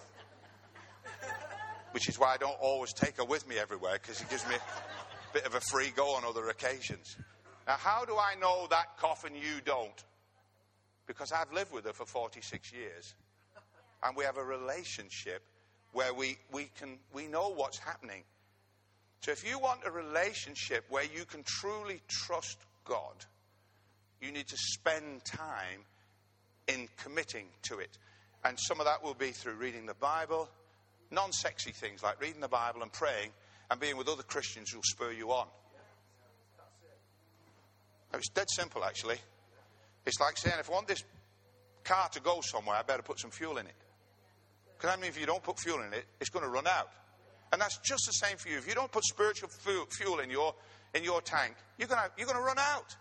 [1.93, 4.57] Which is why I don't always take her with me everywhere, because it gives me
[4.57, 7.17] a bit of a free go on other occasions.
[7.67, 10.05] Now, how do I know that cough and you don't?
[11.07, 13.15] Because I've lived with her for 46 years.
[14.03, 15.43] And we have a relationship
[15.93, 18.23] where we, we, can, we know what's happening.
[19.21, 23.25] So if you want a relationship where you can truly trust God,
[24.21, 25.81] you need to spend time
[26.69, 27.97] in committing to it.
[28.45, 30.49] And some of that will be through reading the Bible,
[31.11, 33.31] non sexy things like reading the Bible and praying
[33.71, 35.47] and being with other Christians who'll spur you on.
[38.19, 39.17] It's dead simple, actually.
[40.07, 41.05] It's like saying, if I want this
[41.85, 43.75] car to go somewhere, I better put some fuel in it.
[44.77, 46.91] Because I mean, if you don't put fuel in it, it's going to run out.
[47.53, 48.59] And that's just the same for you.
[48.59, 50.55] If you don't put spiritual fuel in your,
[50.95, 52.97] in your tank, you're going to, you're to run out.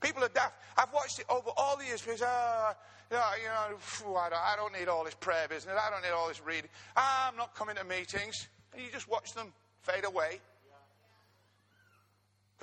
[0.00, 0.54] People are daft.
[0.76, 2.02] I've watched it over all the years.
[2.02, 2.74] Because, uh,
[3.10, 5.74] know, you know I, don't, I don't need all this prayer business.
[5.80, 6.70] I don't need all this reading.
[6.96, 8.48] I'm not coming to meetings.
[8.72, 10.40] And you just watch them fade away.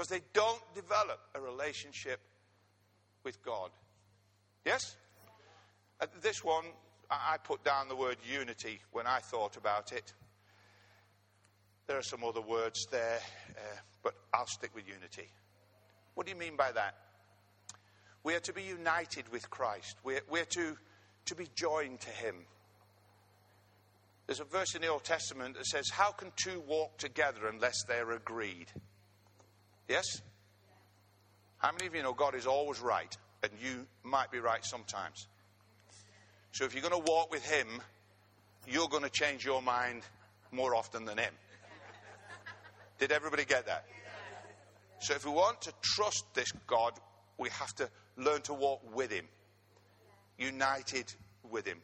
[0.02, 2.20] Because they don't develop a relationship
[3.24, 3.70] with God.
[4.66, 4.96] Yes?
[6.00, 6.64] Uh, this one,
[7.12, 10.12] I put down the word unity when I thought about it.
[11.86, 13.20] There are some other words there,
[13.52, 15.30] uh, but I'll stick with unity.
[16.16, 16.96] What do you mean by that?
[18.24, 19.98] We are to be united with Christ.
[20.04, 20.78] We're, we're to,
[21.26, 22.38] to be joined to Him.
[24.26, 27.84] There's a verse in the Old Testament that says, How can two walk together unless
[27.88, 28.72] they're agreed?
[29.88, 30.06] Yes?
[31.58, 35.28] How many of you know God is always right, and you might be right sometimes?
[36.52, 37.67] So if you're going to walk with Him,
[38.67, 40.02] you're going to change your mind
[40.52, 41.34] more often than Him.
[43.00, 43.86] Did everybody get that?
[45.00, 46.94] So if we want to trust this God,
[47.38, 49.26] we have to learn to walk with Him,
[50.38, 51.13] united
[51.50, 51.80] with Him.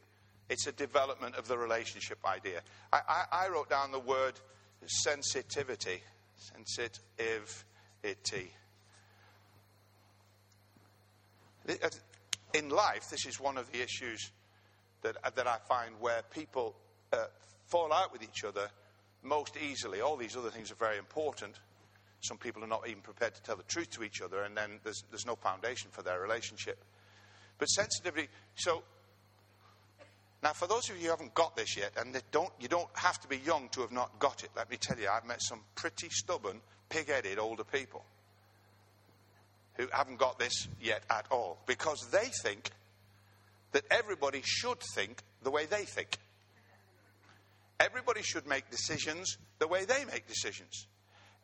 [0.48, 2.62] It's a development of the relationship idea.
[2.92, 4.34] I, I, I wrote down the word
[4.86, 6.02] sensitivity.
[8.02, 8.52] Sensitivity.
[12.54, 14.30] In life, this is one of the issues
[15.02, 16.74] that, that I find where people
[17.12, 17.26] uh,
[17.66, 18.70] fall out with each other
[19.22, 20.00] most easily.
[20.00, 21.56] All these other things are very important.
[22.20, 24.80] Some people are not even prepared to tell the truth to each other, and then
[24.82, 26.82] there's, there's no foundation for their relationship.
[27.58, 28.82] But sensitivity, so
[30.42, 33.20] now for those of you who haven't got this yet, and don't, you don't have
[33.20, 35.60] to be young to have not got it, let me tell you, I've met some
[35.74, 38.04] pretty stubborn, pig headed older people
[39.74, 42.70] who haven't got this yet at all because they think
[43.72, 46.18] that everybody should think the way they think.
[47.80, 50.86] Everybody should make decisions the way they make decisions.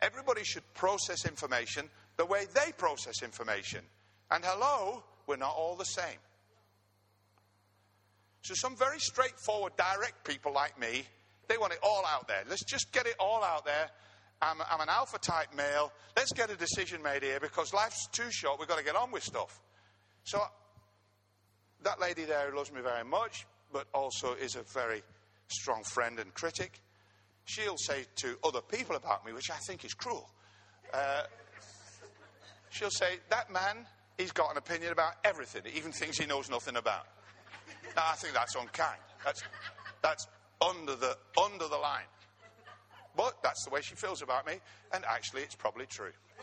[0.02, 3.80] Everybody should process information the way they process information.
[4.30, 6.18] And hello, we're not all the same.
[8.42, 11.06] So, some very straightforward, direct people like me,
[11.48, 12.42] they want it all out there.
[12.48, 13.90] Let's just get it all out there.
[14.42, 15.92] I'm, I'm an alpha type male.
[16.16, 18.58] Let's get a decision made here because life's too short.
[18.58, 19.60] We've got to get on with stuff.
[20.24, 20.40] So,
[21.82, 25.02] that lady there loves me very much, but also is a very
[25.48, 26.80] strong friend and critic.
[27.44, 30.30] She'll say to other people about me, which I think is cruel.
[30.92, 31.22] Uh,
[32.70, 36.76] she'll say, That man, he's got an opinion about everything, even things he knows nothing
[36.76, 37.06] about.
[37.96, 39.00] Now, I think that's unkind.
[39.24, 39.42] That's,
[40.02, 40.26] that's
[40.60, 42.08] under, the, under the line.
[43.16, 44.54] But that's the way she feels about me,
[44.92, 46.12] and actually, it's probably true.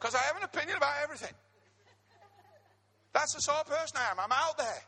[0.00, 1.30] Because I have an opinion about everything.
[3.12, 4.18] That's the sort of person I am.
[4.18, 4.82] I'm out there.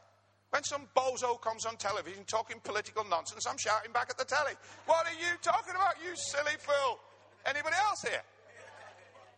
[0.51, 4.55] When some bozo comes on television talking political nonsense, I'm shouting back at the telly.
[4.87, 6.99] What are you talking about, you silly fool?
[7.47, 8.23] Anybody else here?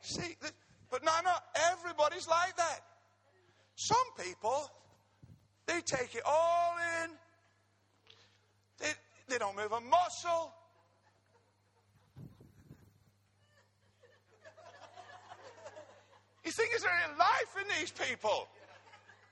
[0.02, 0.36] See,
[0.90, 1.32] but no, no,
[1.72, 2.80] everybody's like that.
[3.76, 4.70] Some people,
[5.66, 7.10] they take it all in.
[8.78, 8.92] They,
[9.28, 10.52] they don't move a muscle.
[16.46, 18.46] You think there's any life in these people?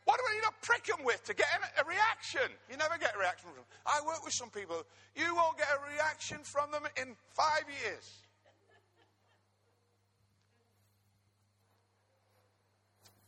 [0.05, 1.46] What do we need to prick them with to get
[1.81, 2.50] a reaction?
[2.68, 3.64] You never get a reaction from them.
[3.87, 8.11] I work with some people, you won't get a reaction from them in five years.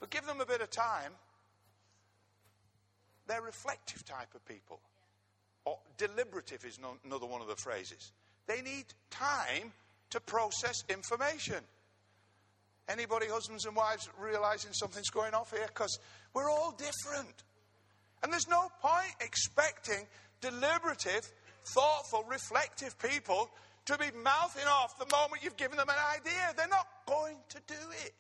[0.01, 1.12] But give them a bit of time.
[3.29, 4.81] They're reflective type of people.
[5.64, 8.12] Or deliberative is another one of the phrases.
[8.49, 9.72] They need time
[10.11, 11.62] to process information.
[12.88, 15.66] Anybody, husbands and wives, realizing something's going off here?
[15.66, 15.99] Because
[16.35, 17.42] we're all different.
[18.22, 20.07] And there's no point expecting
[20.40, 21.29] deliberative,
[21.75, 23.51] thoughtful, reflective people
[23.87, 26.55] to be mouthing off the moment you've given them an idea.
[26.57, 28.14] They're not going to do it.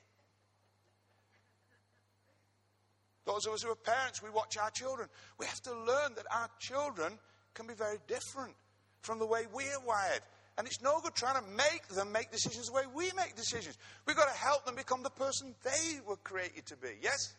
[3.24, 5.08] Those of us who are parents, we watch our children.
[5.38, 7.18] We have to learn that our children
[7.54, 8.54] can be very different
[9.00, 10.20] from the way we're wired.
[10.58, 13.76] And it's no good trying to make them make decisions the way we make decisions.
[14.06, 16.96] We've got to help them become the person they were created to be.
[17.02, 17.34] Yes?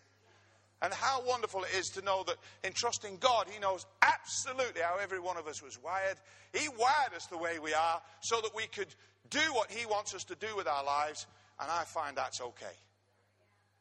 [0.84, 4.98] And how wonderful it is to know that in trusting God, He knows absolutely how
[5.02, 6.18] every one of us was wired.
[6.54, 8.94] He wired us the way we are so that we could
[9.32, 11.26] do what He wants us to do with our lives.
[11.60, 12.76] And I find that's okay.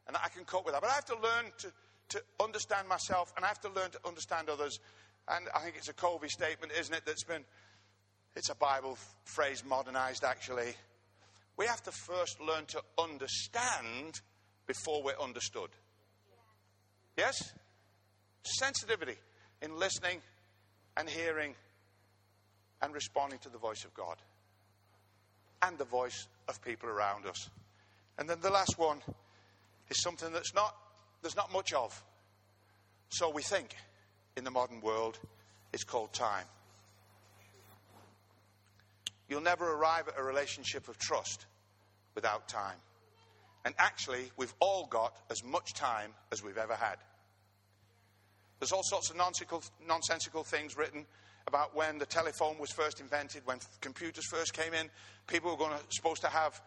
[0.07, 0.81] And I can cope with that.
[0.81, 1.71] But I have to learn to,
[2.09, 4.79] to understand myself and I have to learn to understand others.
[5.27, 7.43] And I think it's a Covey statement, isn't it, that's been
[8.37, 10.75] it's a Bible phrase modernized, actually.
[11.57, 14.21] We have to first learn to understand
[14.67, 15.71] before we're understood.
[17.17, 17.35] Yes?
[18.43, 19.15] Sensitivity
[19.63, 20.21] in listening
[20.95, 21.55] and hearing
[22.83, 24.17] and responding to the voice of God
[25.63, 27.49] and the voice of people around us.
[28.19, 28.99] And then the last one
[29.89, 30.75] is something that's not
[31.23, 32.03] there's not much of.
[33.09, 33.75] So we think
[34.35, 35.17] in the modern world
[35.73, 36.45] it's called time.
[39.27, 41.45] You'll never arrive at a relationship of trust
[42.15, 42.77] without time.
[43.65, 46.97] And actually, we've all got as much time as we've ever had.
[48.59, 51.05] There's all sorts of nonsensical, nonsensical things written
[51.47, 54.89] about when the telephone was first invented, when computers first came in.
[55.27, 56.61] People were to, supposed to have,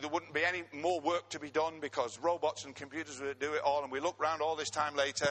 [0.00, 3.54] there wouldn't be any more work to be done because robots and computers would do
[3.54, 3.82] it all.
[3.82, 5.28] And we look around all this time later,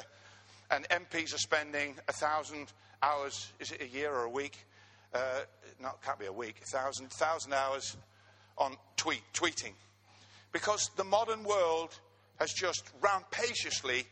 [0.72, 4.66] and MPs are spending a thousand hours, is it a year or a week,
[5.18, 5.46] uh,
[5.82, 7.98] not can't be a week, thousand thousand hours
[8.58, 9.74] on tweet tweeting,
[10.52, 12.00] because the modern world
[12.40, 14.06] has just rampagiously,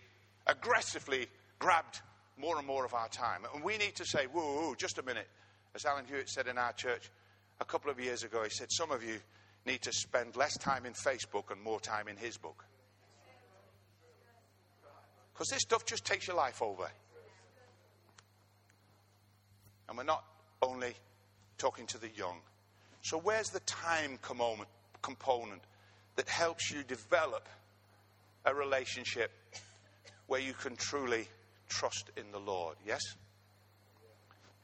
[0.47, 1.27] aggressively
[1.59, 2.01] grabbed
[2.37, 5.03] more and more of our time, and we need to say, "Whoa, whoa just a
[5.03, 5.29] minute,"
[5.73, 7.09] as Alan Hewitt said in our church
[7.59, 8.43] a couple of years ago.
[8.43, 9.19] He said, "Some of you
[9.65, 12.65] need to spend less time in Facebook and more time in his book."
[15.33, 16.89] Because this stuff just takes your life over.
[19.87, 20.23] And we're not
[20.65, 20.93] only
[21.57, 22.37] talking to the young.
[23.01, 25.61] So, where's the time component
[26.15, 27.47] that helps you develop
[28.45, 29.31] a relationship
[30.27, 31.27] where you can truly
[31.69, 32.75] trust in the Lord?
[32.85, 33.01] Yes?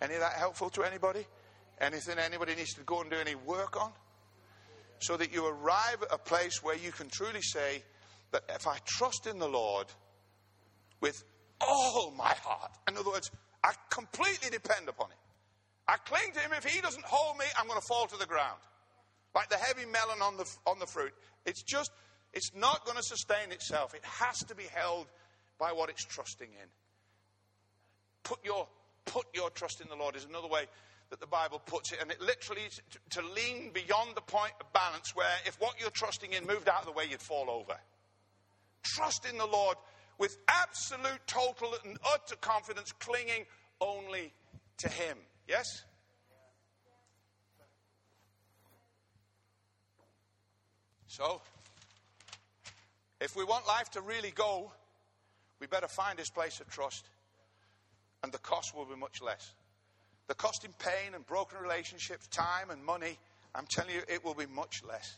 [0.01, 1.25] Any of that helpful to anybody?
[1.79, 3.91] Anything anybody needs to go and do any work on?
[4.99, 7.83] So that you arrive at a place where you can truly say
[8.31, 9.87] that if I trust in the Lord
[10.99, 11.23] with
[11.59, 13.29] all my heart, in other words,
[13.63, 15.17] I completely depend upon it.
[15.87, 16.51] I cling to him.
[16.55, 18.59] If he doesn't hold me, I'm going to fall to the ground.
[19.33, 21.13] Like the heavy melon on the, on the fruit.
[21.45, 21.91] It's just,
[22.33, 23.93] it's not going to sustain itself.
[23.93, 25.07] It has to be held
[25.59, 26.69] by what it's trusting in.
[28.23, 28.67] put your,
[29.05, 30.65] put your trust in the Lord is another way
[31.09, 31.99] that the Bible puts it.
[32.01, 35.79] And it literally is to, to lean beyond the point of balance where if what
[35.79, 37.77] you're trusting in moved out of the way, you'd fall over.
[38.83, 39.77] Trust in the Lord
[40.17, 43.45] with absolute, total, and utter confidence, clinging
[43.79, 44.33] only
[44.77, 45.17] to Him.
[45.47, 45.65] Yes?
[51.07, 51.41] So,
[53.19, 54.71] if we want life to really go,
[55.59, 57.05] we better find this place of trust,
[58.23, 59.51] and the cost will be much less.
[60.27, 63.17] The cost in pain and broken relationships, time and money,
[63.53, 65.17] I'm telling you, it will be much less.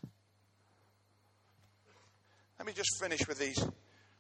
[2.58, 3.64] Let me just finish with these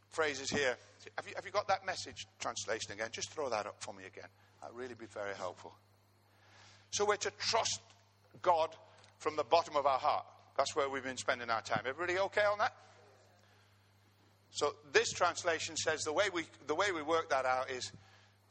[0.09, 0.77] phrases here.
[1.17, 3.09] Have you, have you got that message translation again?
[3.11, 4.29] Just throw that up for me again.
[4.61, 5.73] That'd really be very helpful.
[6.93, 7.81] So we're to trust
[8.43, 8.69] God
[9.17, 10.25] from the bottom of our heart.
[10.55, 11.81] That's where we've been spending our time.
[11.87, 12.75] Everybody okay on that?
[14.51, 17.91] So this translation says the way we the way we work that out is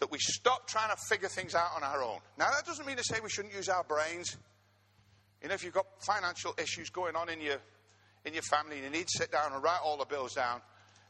[0.00, 2.18] that we stop trying to figure things out on our own.
[2.36, 4.36] Now that doesn't mean to say we shouldn't use our brains.
[5.40, 7.58] You know, if you've got financial issues going on in your
[8.24, 10.60] in your family and you need to sit down and write all the bills down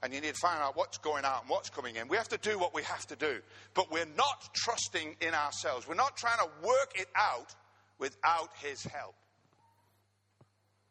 [0.02, 2.08] and you need to find out what's going out and what's coming in.
[2.08, 3.38] We have to do what we have to do.
[3.74, 5.86] But we're not trusting in ourselves.
[5.86, 7.54] We're not trying to work it out
[7.98, 9.14] without His help.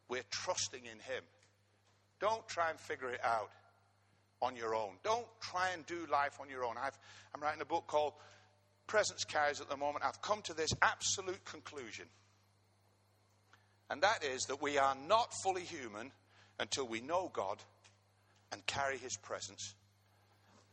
[0.07, 1.23] We're trusting in Him.
[2.21, 3.51] Don't try and figure it out
[4.41, 4.91] on your own.
[5.03, 6.75] Don't try and do life on your own.
[6.77, 8.13] i am writing a book called
[8.87, 10.05] Presence Carries at the moment.
[10.05, 12.05] I've come to this absolute conclusion.
[13.89, 16.11] And that is that we are not fully human
[16.59, 17.61] until we know God
[18.51, 19.75] and carry His presence,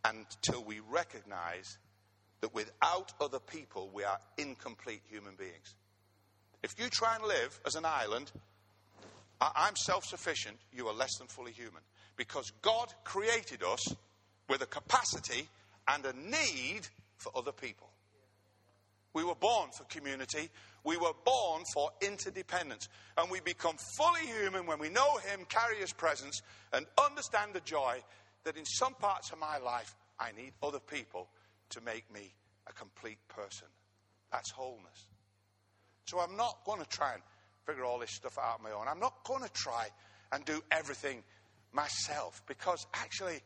[0.04, 1.78] until we recognize
[2.40, 5.74] that without other people, we are incomplete human beings.
[6.62, 8.30] If you try and live as an island
[9.40, 11.82] I'm self sufficient, you are less than fully human.
[12.16, 13.94] Because God created us
[14.48, 15.48] with a capacity
[15.86, 17.87] and a need for other people.
[19.18, 20.48] We were born for community.
[20.84, 22.88] We were born for interdependence.
[23.16, 26.40] And we become fully human when we know Him, carry His presence,
[26.72, 27.98] and understand the joy
[28.44, 31.26] that in some parts of my life, I need other people
[31.70, 32.32] to make me
[32.68, 33.66] a complete person.
[34.30, 35.06] That's wholeness.
[36.04, 37.22] So I'm not going to try and
[37.66, 38.86] figure all this stuff out on my own.
[38.88, 39.88] I'm not going to try
[40.30, 41.24] and do everything
[41.72, 43.40] myself because actually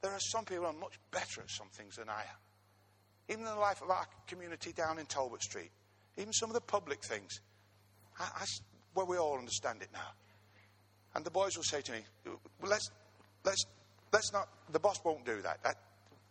[0.00, 2.43] there are some people who are much better at some things than I am.
[3.28, 5.70] Even in the life of our community down in Talbot Street,
[6.16, 7.40] even some of the public things,
[8.18, 8.44] I, I,
[8.94, 10.12] well, we all understand it now.
[11.14, 12.90] And the boys will say to me, well, let's,
[13.44, 13.64] let's,
[14.12, 15.62] let's not, the boss won't do that.
[15.62, 15.76] that.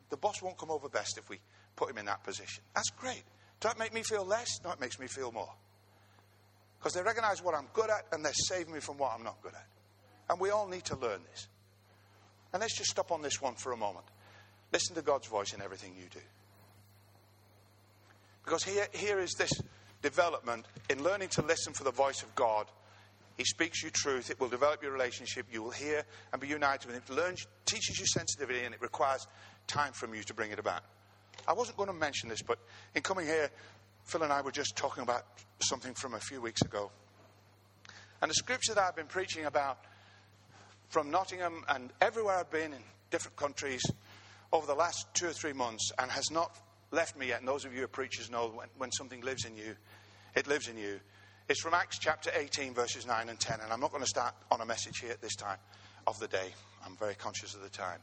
[0.09, 1.39] The boss won't come over best if we
[1.75, 2.63] put him in that position.
[2.75, 3.23] That's great.
[3.59, 4.59] Does that make me feel less?
[4.63, 5.53] No, it makes me feel more.
[6.77, 9.41] Because they recognize what I'm good at and they're saving me from what I'm not
[9.41, 9.65] good at.
[10.29, 11.47] And we all need to learn this.
[12.51, 14.05] And let's just stop on this one for a moment.
[14.71, 16.19] Listen to God's voice in everything you do.
[18.43, 19.51] Because here, here is this
[20.01, 22.67] development in learning to listen for the voice of God.
[23.37, 24.29] He speaks you truth.
[24.29, 25.47] It will develop your relationship.
[25.51, 27.03] You will hear and be united with Him.
[27.07, 29.27] It learns, teaches you sensitivity, and it requires
[29.65, 30.83] time from you to bring it about.
[31.47, 32.59] I wasn't going to mention this, but
[32.95, 33.49] in coming here,
[34.03, 35.25] Phil and I were just talking about
[35.61, 36.91] something from a few weeks ago.
[38.21, 39.79] And the scripture that I've been preaching about
[40.89, 43.81] from Nottingham and everywhere I've been in different countries
[44.51, 46.55] over the last two or three months and has not
[46.93, 47.39] left me yet.
[47.39, 49.75] And those of you who are preachers know when, when something lives in you,
[50.35, 50.99] it lives in you.
[51.49, 53.59] It's from Acts chapter 18, verses 9 and 10.
[53.61, 55.57] And I'm not going to start on a message here at this time
[56.07, 56.53] of the day.
[56.85, 57.99] I'm very conscious of the time.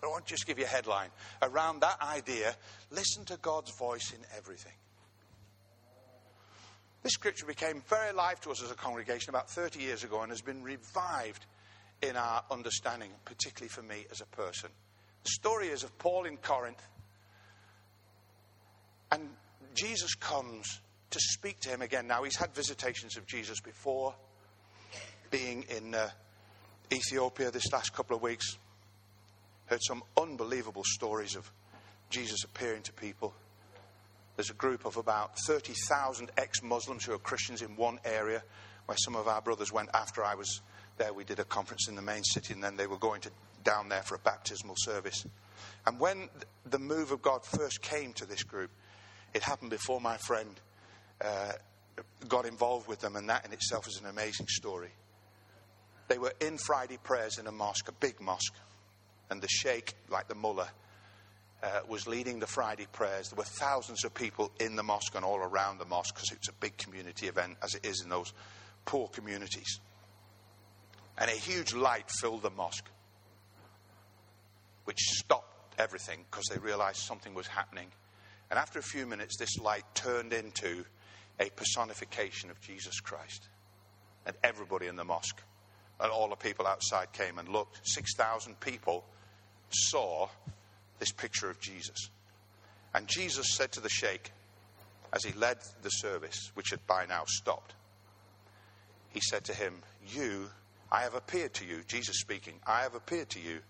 [0.00, 1.08] But I want to just give you a headline.
[1.42, 2.54] Around that idea,
[2.90, 4.72] listen to God's voice in everything.
[7.02, 10.30] This scripture became very alive to us as a congregation about 30 years ago and
[10.30, 11.46] has been revived
[12.02, 14.70] in our understanding, particularly for me as a person.
[15.24, 16.82] The story is of Paul in Corinth,
[19.12, 19.28] and
[19.74, 20.80] Jesus comes
[21.10, 22.06] to speak to him again.
[22.06, 24.14] Now, he's had visitations of Jesus before,
[25.30, 26.10] being in uh,
[26.92, 28.56] Ethiopia this last couple of weeks
[29.68, 31.50] heard some unbelievable stories of
[32.10, 33.34] Jesus appearing to people.
[34.36, 38.42] There's a group of about 30,000 ex Muslims who are Christians in one area
[38.86, 40.62] where some of our brothers went after I was
[40.96, 41.12] there.
[41.12, 43.30] We did a conference in the main city, and then they were going to,
[43.62, 45.26] down there for a baptismal service.
[45.86, 46.30] And when
[46.64, 48.70] the move of God first came to this group,
[49.38, 50.50] it happened before my friend
[51.20, 51.52] uh,
[52.26, 54.90] got involved with them, and that in itself is an amazing story.
[56.08, 58.54] They were in Friday prayers in a mosque, a big mosque,
[59.30, 60.68] and the sheikh, like the mullah,
[61.62, 63.28] uh, was leading the Friday prayers.
[63.28, 66.48] There were thousands of people in the mosque and all around the mosque because it's
[66.48, 68.32] a big community event, as it is in those
[68.86, 69.78] poor communities.
[71.16, 72.90] And a huge light filled the mosque,
[74.84, 77.92] which stopped everything because they realized something was happening.
[78.50, 80.84] And after a few minutes, this light turned into
[81.38, 83.48] a personification of Jesus Christ.
[84.26, 85.42] And everybody in the mosque
[86.00, 87.80] and all the people outside came and looked.
[87.82, 89.04] 6,000 people
[89.70, 90.28] saw
[90.98, 92.10] this picture of Jesus.
[92.94, 94.32] And Jesus said to the sheikh,
[95.12, 97.74] as he led the service, which had by now stopped,
[99.10, 99.74] he said to him,
[100.06, 100.48] You,
[100.90, 103.60] I have appeared to you, Jesus speaking, I have appeared to you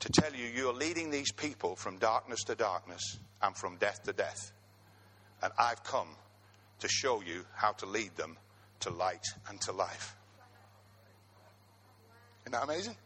[0.00, 4.12] to tell you you're leading these people from darkness to darkness and from death to
[4.12, 4.52] death.
[5.42, 6.08] And I've come
[6.80, 8.36] to show you how to lead them
[8.80, 10.14] to light and to life.
[12.42, 12.96] Isn't that amazing?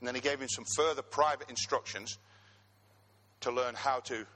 [0.00, 2.18] And then he gave him some further private instructions
[3.40, 4.26] to learn how to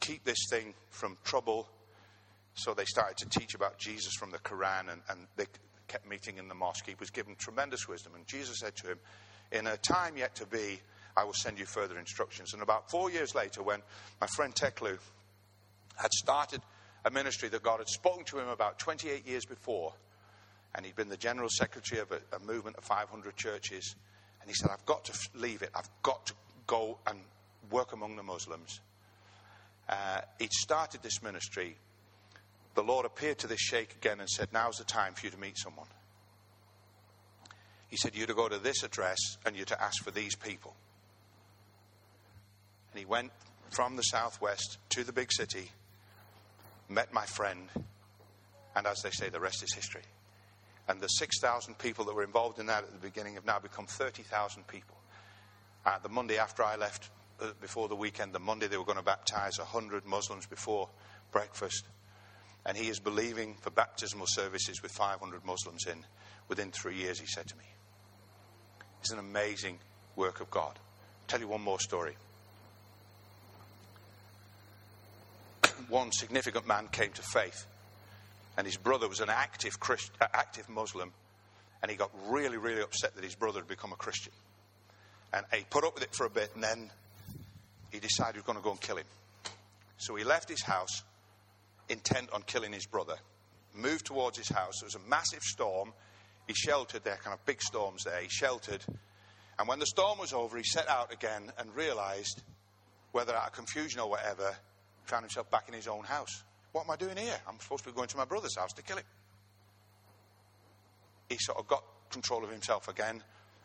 [0.00, 1.68] keep this thing from trouble.
[2.54, 5.46] So they started to teach about Jesus from the Quran and, and they
[5.88, 6.86] kept meeting in the mosque.
[6.86, 8.14] He was given tremendous wisdom.
[8.14, 8.98] And Jesus said to him,
[9.52, 10.80] In a time yet to be,
[11.16, 12.52] I will send you further instructions.
[12.52, 13.80] And about four years later, when
[14.20, 14.98] my friend Teklu
[15.96, 16.60] had started
[17.04, 19.94] a ministry that God had spoken to him about 28 years before,
[20.74, 23.94] and he'd been the general secretary of a, a movement of 500 churches,
[24.40, 25.70] and he said, I've got to leave it.
[25.74, 26.34] I've got to
[26.66, 27.18] go and
[27.70, 28.80] work among the Muslims.
[29.88, 31.76] Uh, he'd started this ministry.
[32.74, 35.38] The Lord appeared to this sheikh again and said, Now's the time for you to
[35.38, 35.88] meet someone.
[37.88, 40.74] He said, You're to go to this address and you're to ask for these people.
[42.92, 43.30] And he went
[43.70, 45.70] from the southwest to the big city,
[46.88, 47.68] met my friend,
[48.74, 50.02] and as they say, the rest is history.
[50.88, 53.86] And the 6,000 people that were involved in that at the beginning have now become
[53.86, 54.96] 30,000 people.
[55.86, 57.10] Uh, the Monday after I left,
[57.40, 60.88] uh, before the weekend, the Monday they were going to baptize 100 Muslims before
[61.32, 61.84] breakfast.
[62.66, 66.04] And he is believing for baptismal services with 500 Muslims in
[66.48, 67.64] within three years, he said to me.
[69.00, 69.78] It's an amazing
[70.16, 70.78] work of God.
[70.78, 72.16] I'll tell you one more story.
[75.90, 77.66] One significant man came to faith
[78.56, 81.12] and his brother was an active, Christ, uh, active Muslim,
[81.80, 84.32] and he got really, really upset that his brother had become a Christian.
[85.32, 86.90] And he put up with it for a bit, and then
[87.90, 89.06] he decided he was going to go and kill him.
[89.96, 91.02] So he left his house,
[91.88, 93.16] intent on killing his brother,
[93.74, 94.74] moved towards his house.
[94.80, 95.94] There was a massive storm.
[96.46, 98.20] He sheltered there, kind of big storms there.
[98.20, 98.84] He sheltered.
[99.58, 102.42] And when the storm was over, he set out again and realized,
[103.12, 104.54] whether out of confusion or whatever,
[105.10, 106.44] found himself back in his own house.
[106.72, 107.36] What am I doing here?
[107.48, 109.04] I'm supposed to be going to my brother's house to kill him.
[111.28, 113.22] He sort of got control of himself again.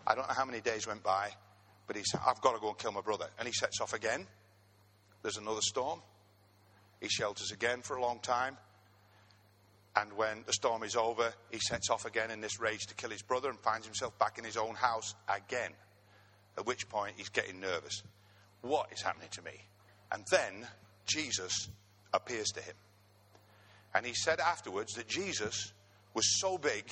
[0.07, 1.29] I don't know how many days went by,
[1.87, 3.27] but he said, I've got to go and kill my brother.
[3.37, 4.25] And he sets off again.
[5.21, 6.01] There's another storm.
[6.99, 8.57] He shelters again for a long time.
[9.95, 13.11] And when the storm is over, he sets off again in this rage to kill
[13.11, 15.71] his brother and finds himself back in his own house again.
[16.57, 18.03] At which point he's getting nervous.
[18.61, 19.51] What is happening to me?
[20.11, 20.67] And then
[21.05, 21.69] Jesus
[22.13, 22.75] appears to him.
[23.93, 25.73] And he said afterwards that Jesus
[26.13, 26.85] was so big,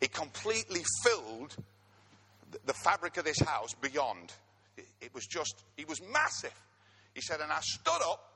[0.00, 1.56] it completely filled
[2.64, 4.32] the fabric of this house beyond.
[5.00, 6.54] It was just, he was massive.
[7.14, 8.32] He said, and I stood up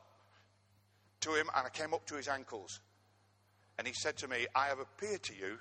[1.20, 2.80] to him and I came up to his ankles.
[3.78, 5.58] And he said to me, I have appeared to you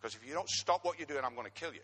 [0.00, 1.80] because if you don't stop what you're doing, I'm going to kill you.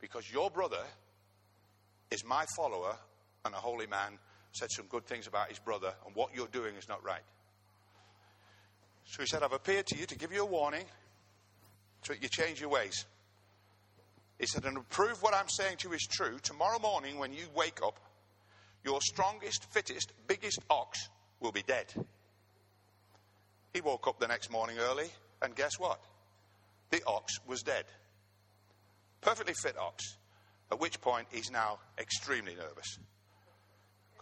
[0.00, 0.82] Because your brother
[2.10, 2.96] is my follower
[3.44, 4.18] and a holy man
[4.52, 7.22] said some good things about his brother, and what you're doing is not right.
[9.04, 10.84] So he said, I've appeared to you to give you a warning
[12.02, 13.04] so that you change your ways.
[14.38, 17.32] He said, and to prove what I'm saying to you is true, tomorrow morning when
[17.32, 17.98] you wake up,
[18.84, 21.08] your strongest, fittest, biggest ox
[21.40, 21.86] will be dead.
[23.72, 25.06] He woke up the next morning early,
[25.40, 26.00] and guess what?
[26.90, 27.84] The ox was dead.
[29.20, 30.16] Perfectly fit ox.
[30.70, 32.98] At which point he's now extremely nervous.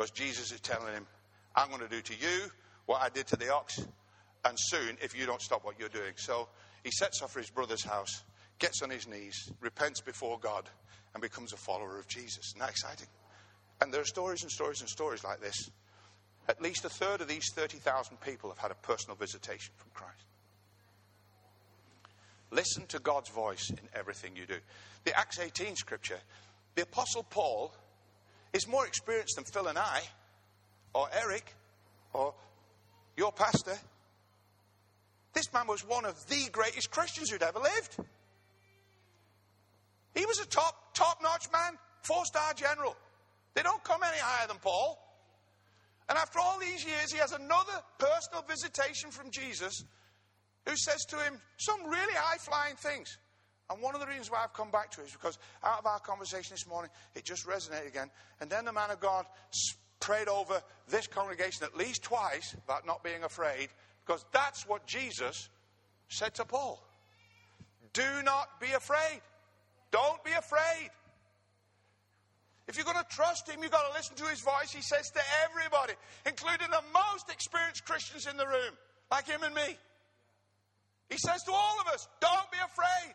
[0.00, 1.06] Because Jesus is telling him,
[1.54, 2.50] I'm going to do to you
[2.86, 3.86] what I did to the ox,
[4.46, 6.14] and soon if you don't stop what you're doing.
[6.16, 6.48] So
[6.82, 8.24] he sets off for his brother's house,
[8.58, 10.70] gets on his knees, repents before God,
[11.12, 12.46] and becomes a follower of Jesus.
[12.46, 13.08] Isn't that exciting?
[13.82, 15.68] And there are stories and stories and stories like this.
[16.48, 20.24] At least a third of these 30,000 people have had a personal visitation from Christ.
[22.50, 24.60] Listen to God's voice in everything you do.
[25.04, 26.20] The Acts 18 scripture,
[26.74, 27.74] the Apostle Paul
[28.52, 30.02] is more experienced than Phil and I,
[30.94, 31.54] or Eric,
[32.12, 32.34] or
[33.16, 33.76] your pastor.
[35.32, 37.96] This man was one of the greatest Christians who'd ever lived.
[40.14, 42.96] He was a top, top notch man, four star general.
[43.54, 44.98] They don't come any higher than Paul.
[46.08, 49.84] And after all these years, he has another personal visitation from Jesus
[50.66, 53.16] who says to him some really high flying things.
[53.70, 55.86] And one of the reasons why I've come back to it is because out of
[55.86, 58.10] our conversation this morning, it just resonated again.
[58.40, 59.26] And then the man of God
[60.00, 63.68] prayed over this congregation at least twice about not being afraid,
[64.04, 65.48] because that's what Jesus
[66.08, 66.82] said to Paul.
[67.92, 69.20] Do not be afraid.
[69.92, 70.90] Don't be afraid.
[72.66, 74.70] If you're going to trust him, you've got to listen to his voice.
[74.72, 75.92] He says to everybody,
[76.26, 78.74] including the most experienced Christians in the room,
[79.10, 79.76] like him and me.
[81.08, 83.14] He says to all of us, don't be afraid.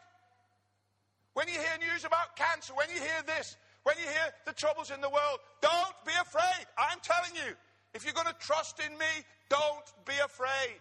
[1.35, 4.89] When you hear news about cancer, when you hear this, when you hear the troubles
[4.89, 6.65] in the world, don't be afraid.
[6.77, 7.53] I'm telling you,
[7.93, 9.11] if you're going to trust in me,
[9.49, 10.79] don't be afraid.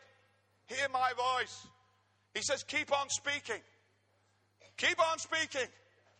[0.66, 1.66] Hear my voice.
[2.34, 3.60] He says, keep on speaking.
[4.76, 5.68] Keep on speaking.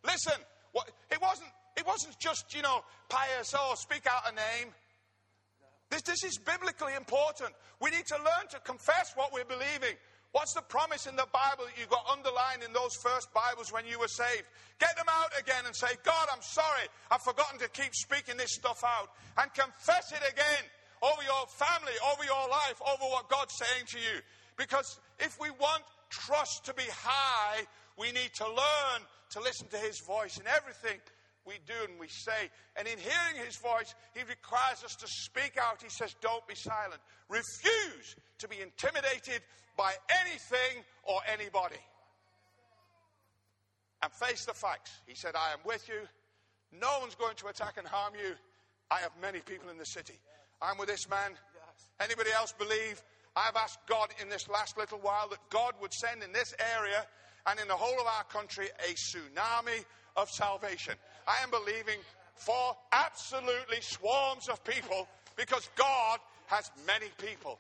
[0.05, 0.39] Listen,
[0.73, 4.73] what, it wasn't it wasn't just, you know, pious, oh, speak out a name.
[5.91, 7.51] This, this is biblically important.
[7.81, 9.97] We need to learn to confess what we're believing.
[10.35, 13.87] What's the promise in the Bible that you got underlined in those first Bibles when
[13.87, 14.43] you were saved?
[14.81, 16.91] Get them out again and say, God, I'm sorry.
[17.09, 19.15] I've forgotten to keep speaking this stuff out.
[19.39, 20.65] And confess it again
[21.07, 24.19] over your family, over your life, over what God's saying to you.
[24.57, 27.63] Because if we want trust to be high,
[27.97, 30.99] we need to learn to listen to His voice in everything
[31.47, 32.51] we do and we say.
[32.77, 35.83] And in hearing his voice, he requires us to speak out.
[35.83, 37.01] He says, Don't be silent.
[37.29, 39.43] Refuse to be intimidated
[39.77, 39.93] by
[40.25, 41.81] anything or anybody.
[44.03, 44.93] And face the facts.
[45.07, 46.07] He said, I am with you.
[46.79, 48.35] No one's going to attack and harm you.
[48.91, 50.19] I have many people in the city.
[50.61, 51.33] I'm with this man.
[52.01, 53.03] Anybody else believe?
[53.37, 57.05] I've asked God in this last little while that God would send in this area
[57.47, 59.85] and in the whole of our country a tsunami
[60.17, 60.95] of salvation.
[61.27, 61.99] I am believing
[62.35, 67.59] for absolutely swarms of people because God has many people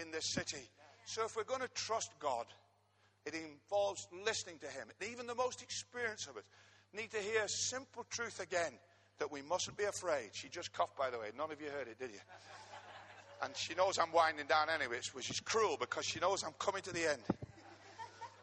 [0.00, 0.68] in this city.
[1.04, 2.46] So if we're going to trust God,
[3.26, 4.88] it involves listening to Him.
[5.10, 6.44] Even the most experienced of us
[6.94, 8.72] need to hear simple truth again
[9.18, 10.30] that we mustn't be afraid.
[10.32, 11.28] She just coughed, by the way.
[11.36, 12.20] None of you heard it, did you?
[13.42, 16.82] And she knows I'm winding down anyway, which is cruel because she knows I'm coming
[16.82, 17.22] to the end.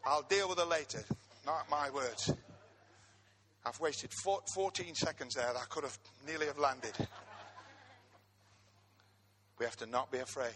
[0.04, 1.02] I'll deal with her later.
[1.46, 2.32] Not my words.
[3.64, 5.96] I've wasted 14 seconds there I could have
[6.26, 6.94] nearly have landed.
[9.58, 10.54] We have to not be afraid.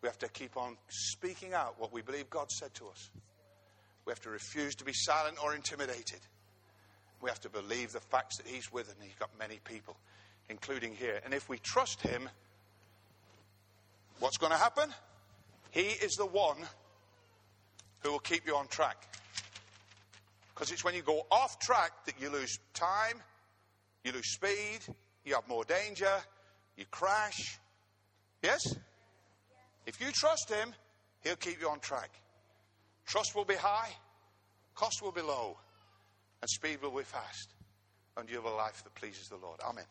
[0.00, 3.10] We have to keep on speaking out what we believe God said to us.
[4.06, 6.20] We have to refuse to be silent or intimidated.
[7.20, 9.96] We have to believe the facts that He's with and He's got many people,
[10.48, 11.20] including here.
[11.24, 12.30] And if we trust Him,
[14.20, 14.88] what's going to happen?
[15.70, 16.56] He is the one
[18.00, 19.06] who will keep you on track.
[20.60, 23.14] Because it's when you go off track that you lose time,
[24.04, 24.80] you lose speed,
[25.24, 26.12] you have more danger,
[26.76, 27.58] you crash.
[28.42, 28.60] Yes?
[29.86, 30.74] If you trust Him,
[31.24, 32.10] He'll keep you on track.
[33.06, 33.88] Trust will be high,
[34.74, 35.56] cost will be low,
[36.42, 37.54] and speed will be fast.
[38.18, 39.60] And you have a life that pleases the Lord.
[39.66, 39.86] Amen.